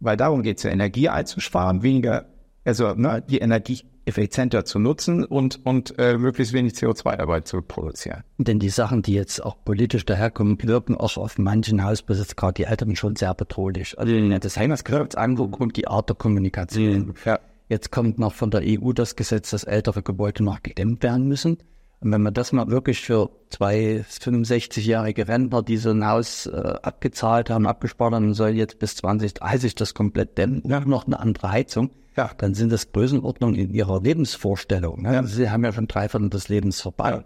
[0.00, 2.26] weil darum geht es ja, Energie einzusparen, weniger,
[2.64, 7.60] also ne, die Energie effizienter zu nutzen und, und äh, möglichst wenig CO2 dabei zu
[7.60, 8.24] produzieren.
[8.38, 12.64] Denn die Sachen, die jetzt auch politisch daherkommen, wirken auch auf manchen Hausbesitz, gerade die
[12.64, 13.98] Älteren, schon sehr bedrohlich.
[13.98, 17.14] Also das Heimatskräfteanguck und die Art der Kommunikation.
[17.24, 17.38] Ja.
[17.72, 21.56] Jetzt kommt noch von der EU das Gesetz, dass ältere Gebäude noch gedämmt werden müssen.
[22.00, 26.74] Und wenn man das mal wirklich für zwei 65-jährige Rentner, die so ein Haus äh,
[26.82, 30.80] abgezahlt haben, abgespart haben, soll jetzt bis 2030 das komplett dämmen, ja.
[30.80, 32.30] noch eine andere Heizung, ja.
[32.36, 35.00] dann sind das Größenordnungen in ihrer Lebensvorstellung.
[35.00, 35.14] Ne?
[35.14, 35.22] Ja.
[35.22, 37.24] Sie haben ja schon drei Viertel des Lebens vorbei,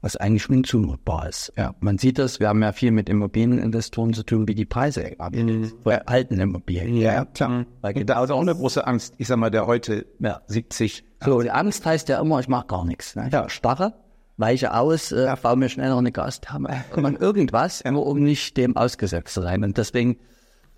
[0.00, 1.52] was eigentlich schon zumutbar ist.
[1.56, 1.74] Ja.
[1.80, 5.72] Man sieht das, wir haben ja viel mit Immobilieninvestoren zu tun, wie die Preise mhm.
[5.82, 6.96] bei alten Immobilien.
[6.96, 7.66] Ja, klar.
[7.80, 10.40] Weil da ist auch eine große Angst, ich sag mal, der heute ja.
[10.46, 11.04] 70.
[11.24, 13.16] So, die Angst heißt ja immer, ich mache gar nichts.
[13.16, 13.28] Ne?
[13.32, 13.94] Ja, starre
[14.38, 19.34] weiche aus, äh, baue mir schneller eine Gaskammer, man irgendwas, nur um nicht dem ausgesetzt
[19.34, 19.64] zu sein.
[19.64, 20.16] Und deswegen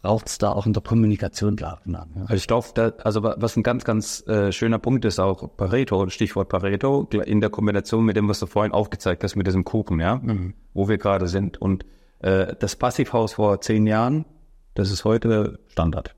[0.03, 1.93] braucht es da auch in der Kommunikation, ich.
[1.93, 2.07] Ja.
[2.23, 6.49] Also ich glaube, also was ein ganz, ganz äh, schöner Punkt ist, auch Pareto, Stichwort
[6.49, 10.17] Pareto, in der Kombination mit dem, was du vorhin aufgezeigt hast, mit diesem Kuchen, ja,
[10.17, 10.55] mhm.
[10.73, 11.61] wo wir gerade sind.
[11.61, 11.85] Und
[12.21, 14.25] äh, das Passivhaus vor zehn Jahren,
[14.75, 16.15] das ist heute Standard.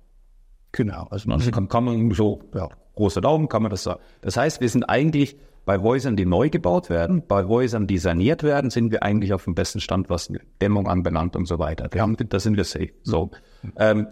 [0.71, 1.07] Genau.
[1.11, 4.01] Also man kann, kann man so, ja, großer Daumen, kann man das sagen.
[4.21, 8.43] Das heißt, wir sind eigentlich bei Häusern, die neu gebaut werden, bei Häusern, die saniert
[8.43, 11.89] werden, sind wir eigentlich auf dem besten Stand, was Dämmung anbelangt und so weiter.
[11.93, 12.91] Wir haben, da sind wir safe.
[13.03, 13.31] So.
[13.77, 14.09] Ähm,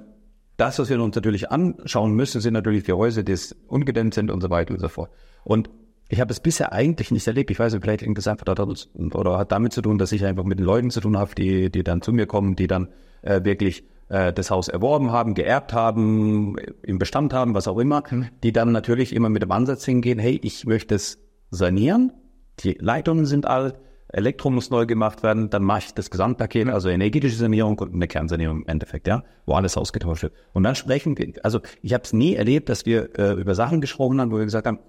[0.56, 3.34] das, was wir uns natürlich anschauen müssen, sind natürlich die Häuser, die
[3.66, 5.10] ungedämmt sind und so weiter und so fort.
[5.42, 5.70] Und
[6.08, 7.50] ich habe es bisher eigentlich nicht erlebt.
[7.50, 8.74] Ich weiß nicht, vielleicht hängt das einfach daran,
[9.14, 11.70] oder hat damit zu tun, dass ich einfach mit den Leuten zu tun habe, die,
[11.70, 12.88] die dann zu mir kommen, die dann
[13.22, 18.02] äh, wirklich äh, das Haus erworben haben, geerbt haben, im Bestand haben, was auch immer,
[18.10, 18.26] mhm.
[18.42, 21.18] die dann natürlich immer mit dem Ansatz hingehen, hey, ich möchte es
[21.50, 22.12] sanieren,
[22.60, 23.76] die Leitungen sind alt,
[24.12, 28.08] Elektro muss neu gemacht werden, dann mache ich das Gesamtpaket, also energetische Sanierung und eine
[28.08, 30.32] Kernsanierung im Endeffekt, ja, wo alles ausgetauscht wird.
[30.52, 33.80] Und dann sprechen wir, also ich habe es nie erlebt, dass wir äh, über Sachen
[33.80, 34.80] gesprochen haben, wo wir gesagt haben,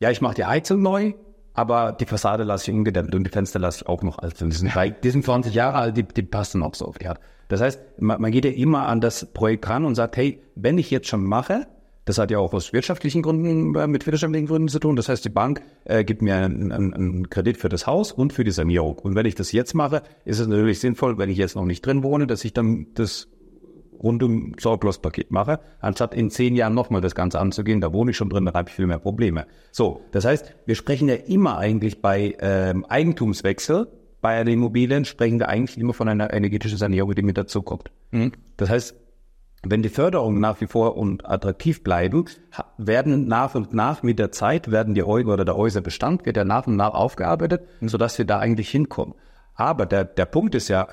[0.00, 1.14] ja, ich mache die Heizung neu,
[1.54, 4.40] aber die Fassade lasse ich ungedämmt und die Fenster lasse ich auch noch alt.
[4.40, 4.72] Die sind,
[5.02, 7.20] die sind 20 Jahre alt, die, die passen noch so auf die Art.
[7.48, 10.78] Das heißt, man, man geht ja immer an das Projekt ran und sagt, hey, wenn
[10.78, 11.66] ich jetzt schon mache,
[12.04, 14.96] das hat ja auch aus wirtschaftlichen Gründen, äh, mit wirtschaftlichen Gründen zu tun.
[14.96, 18.32] Das heißt, die Bank äh, gibt mir einen, einen, einen Kredit für das Haus und
[18.32, 18.98] für die Sanierung.
[18.98, 21.84] Und wenn ich das jetzt mache, ist es natürlich sinnvoll, wenn ich jetzt noch nicht
[21.84, 23.28] drin wohne, dass ich dann das
[24.02, 27.80] rundum Sorglospaket mache, anstatt in zehn Jahren nochmal das Ganze anzugehen.
[27.80, 29.46] Da wohne ich schon drin, da habe ich viel mehr Probleme.
[29.70, 33.86] So, das heißt, wir sprechen ja immer eigentlich bei ähm, Eigentumswechsel
[34.22, 37.90] bei einer Immobilien sprechen wir eigentlich immer von einer energetischen Sanierung, die mit dazukommt.
[38.12, 38.32] Mhm.
[38.56, 38.94] Das heißt,
[39.64, 42.24] wenn die Förderungen nach wie vor und attraktiv bleiben,
[42.78, 46.44] werden nach und nach mit der Zeit werden die Häuser oder der Häuserbestand wird ja
[46.44, 47.88] nach und nach aufgearbeitet, mhm.
[47.88, 49.14] sodass wir da eigentlich hinkommen.
[49.54, 50.88] Aber der, der Punkt ist ja,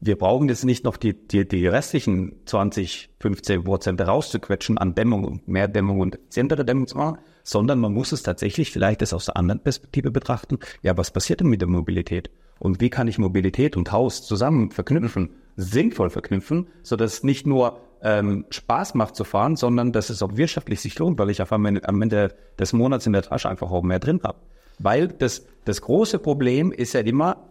[0.00, 5.24] wir brauchen jetzt nicht noch die, die, die restlichen 20, 15 Prozent rauszuquetschen an Dämmung
[5.24, 9.12] und mehr Dämmung und effizientere Dämmung zu machen, sondern man muss es tatsächlich vielleicht das
[9.12, 10.58] aus der anderen Perspektive betrachten.
[10.82, 12.30] Ja, was passiert denn mit der Mobilität?
[12.58, 17.46] Und wie kann ich Mobilität und Haus zusammen verknüpfen, sinnvoll verknüpfen, so dass es nicht
[17.46, 21.42] nur ähm, Spaß macht zu fahren, sondern dass es auch wirtschaftlich sich lohnt, weil ich
[21.42, 24.38] auf Ende, am Ende des Monats in der Tasche einfach auch mehr drin habe.
[24.78, 27.48] Weil das, das große Problem ist ja immer,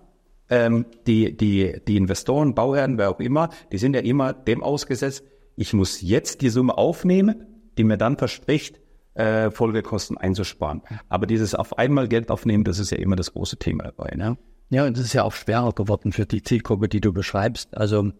[0.50, 5.24] ähm, die, die, die Investoren, Bauherren, wer auch immer, die sind ja immer dem ausgesetzt,
[5.56, 7.46] ich muss jetzt die Summe aufnehmen,
[7.78, 8.80] die mir dann verspricht,
[9.14, 10.82] äh, Folgekosten einzusparen.
[11.10, 14.16] Aber dieses auf einmal Geld aufnehmen, das ist ja immer das große Thema dabei.
[14.16, 14.38] Ne?
[14.70, 17.76] Ja, und das ist ja auch schwerer geworden für die Zielgruppe, die du beschreibst.
[17.76, 18.12] Also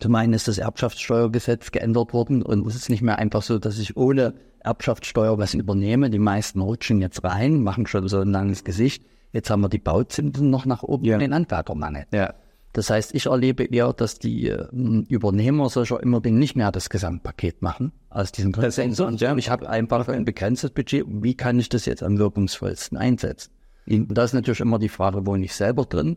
[0.00, 3.78] zum einen ist das Erbschaftssteuergesetz geändert worden und es ist nicht mehr einfach so, dass
[3.78, 6.10] ich ohne Erbschaftssteuer was übernehme.
[6.10, 9.04] Die meisten rutschen jetzt rein, machen schon so ein langes Gesicht.
[9.32, 11.18] Jetzt haben wir die Bauzinsen noch nach oben ja.
[11.18, 12.06] den Handwerkermangel.
[12.12, 12.34] Ja.
[12.72, 14.66] Das heißt, ich erlebe eher, dass die äh,
[15.08, 18.94] Übernehmer solcher Immobilien nicht mehr das Gesamtpaket machen aus diesen Gründen.
[18.94, 19.36] So, ja.
[19.36, 21.04] Ich habe einfach ein begrenztes Budget.
[21.08, 23.50] Wie kann ich das jetzt am wirkungsvollsten einsetzen?
[23.88, 26.16] Und da ist natürlich immer die Frage, wo ich selber drin?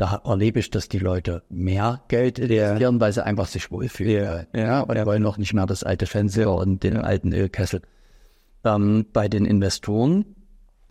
[0.00, 3.00] Da erlebe ich, dass die Leute mehr Geld investieren, ja.
[3.00, 4.46] weil sie einfach sich wohlfühlen.
[4.54, 5.04] Ja, ja und ja.
[5.04, 7.82] wollen noch nicht mehr das alte Fernseher und den alten Ölkessel.
[8.64, 10.24] Ähm, bei den Investoren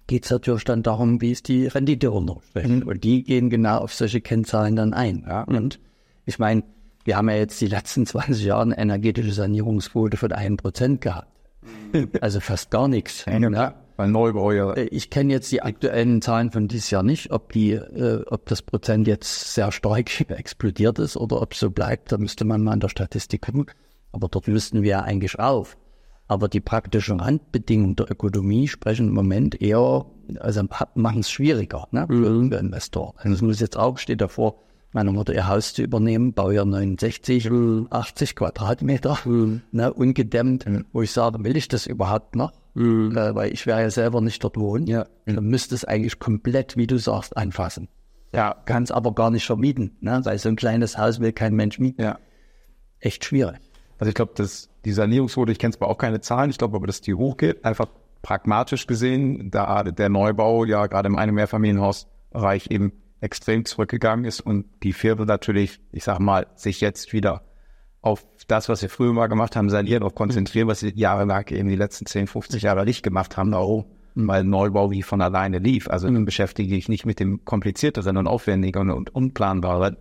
[0.05, 2.82] geht es natürlich dann darum, wie ist die Rendite untersprechen.
[2.82, 2.88] Mhm.
[2.88, 5.26] Und die gehen genau auf solche Kennzahlen dann ein.
[5.28, 5.41] Ja?
[5.43, 5.80] Und
[6.26, 6.64] ich meine,
[7.03, 11.28] wir haben ja jetzt die letzten 20 Jahre eine energetische Sanierungsquote von 1% gehabt.
[11.93, 12.10] Mhm.
[12.22, 13.26] Also fast gar nichts.
[13.26, 13.74] Ja?
[14.00, 14.52] Bei Neubau.
[14.52, 18.45] Äh, ich kenne jetzt die aktuellen Zahlen von dieses Jahr nicht, ob die, äh, ob
[18.45, 22.14] das Prozent jetzt sehr stark explodiert ist oder ob es so bleibt.
[22.14, 23.66] Da müsste man mal in der Statistik gucken.
[24.14, 25.76] Aber dort müssten wir ja eigentlich auf.
[26.30, 30.06] Aber die praktischen Randbedingungen der Ökonomie sprechen im Moment eher,
[30.39, 30.64] also
[30.95, 32.54] machen es schwieriger ne, für mhm.
[32.54, 33.16] Investor.
[33.18, 34.62] Also es muss jetzt auch, steht davor,
[34.93, 37.52] meiner Mutter ihr Haus zu übernehmen, Baujahr 69,
[37.89, 42.54] 80 Quadratmeter, ne, ungedämmt, wo ich sage, will ich das überhaupt noch?
[42.80, 44.88] Äh, weil ich wäre ja selber nicht dort wohnen.
[44.88, 45.05] Ja.
[45.25, 47.89] Dann müsste es eigentlich komplett, wie du sagst, anfassen.
[48.34, 48.55] Ja.
[48.65, 50.21] Kann es aber gar nicht vermieten, ne?
[50.23, 52.01] weil so ein kleines Haus will kein Mensch mieten.
[52.01, 52.19] Ja.
[52.99, 53.57] Echt schwierig.
[53.97, 56.88] Also ich glaube, dass die Sanierungsquote, ich kenne zwar auch keine Zahlen, ich glaube aber,
[56.88, 57.88] dass die hochgeht, einfach
[58.21, 64.65] pragmatisch gesehen, da der Neubau ja gerade im einem Mehrfamilienhausbereich eben extrem zurückgegangen ist und
[64.84, 67.43] die Firmen natürlich, ich sag mal, sich jetzt wieder
[68.02, 71.70] auf das, was wir früher mal gemacht haben, sanieren, auf konzentrieren, was sie jahrelang eben
[71.70, 73.86] die letzten 10, 50 Jahre nicht gemacht haben, auch
[74.16, 75.89] weil Neubau wie von alleine lief.
[75.89, 79.97] Also dann beschäftige ich nicht mit dem komplizierteren und aufwendigeren und unplanbaren.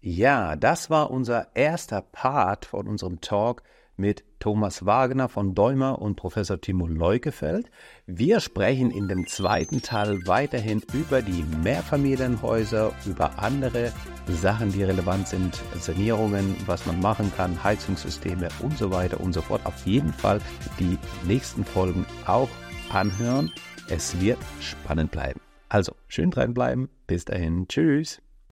[0.00, 3.62] Ja, das war unser erster Part von unserem Talk
[4.00, 7.70] mit Thomas Wagner von Däumer und Professor Timo Leukefeld.
[8.06, 13.92] Wir sprechen in dem zweiten Teil weiterhin über die Mehrfamilienhäuser, über andere
[14.26, 19.42] Sachen, die relevant sind, Sanierungen, was man machen kann, Heizungssysteme und so weiter und so
[19.42, 19.64] fort.
[19.66, 20.40] Auf jeden Fall
[20.78, 22.48] die nächsten Folgen auch
[22.90, 23.52] anhören.
[23.88, 25.40] Es wird spannend bleiben.
[25.68, 26.88] Also schön dranbleiben.
[27.06, 27.68] Bis dahin.
[27.68, 28.22] Tschüss.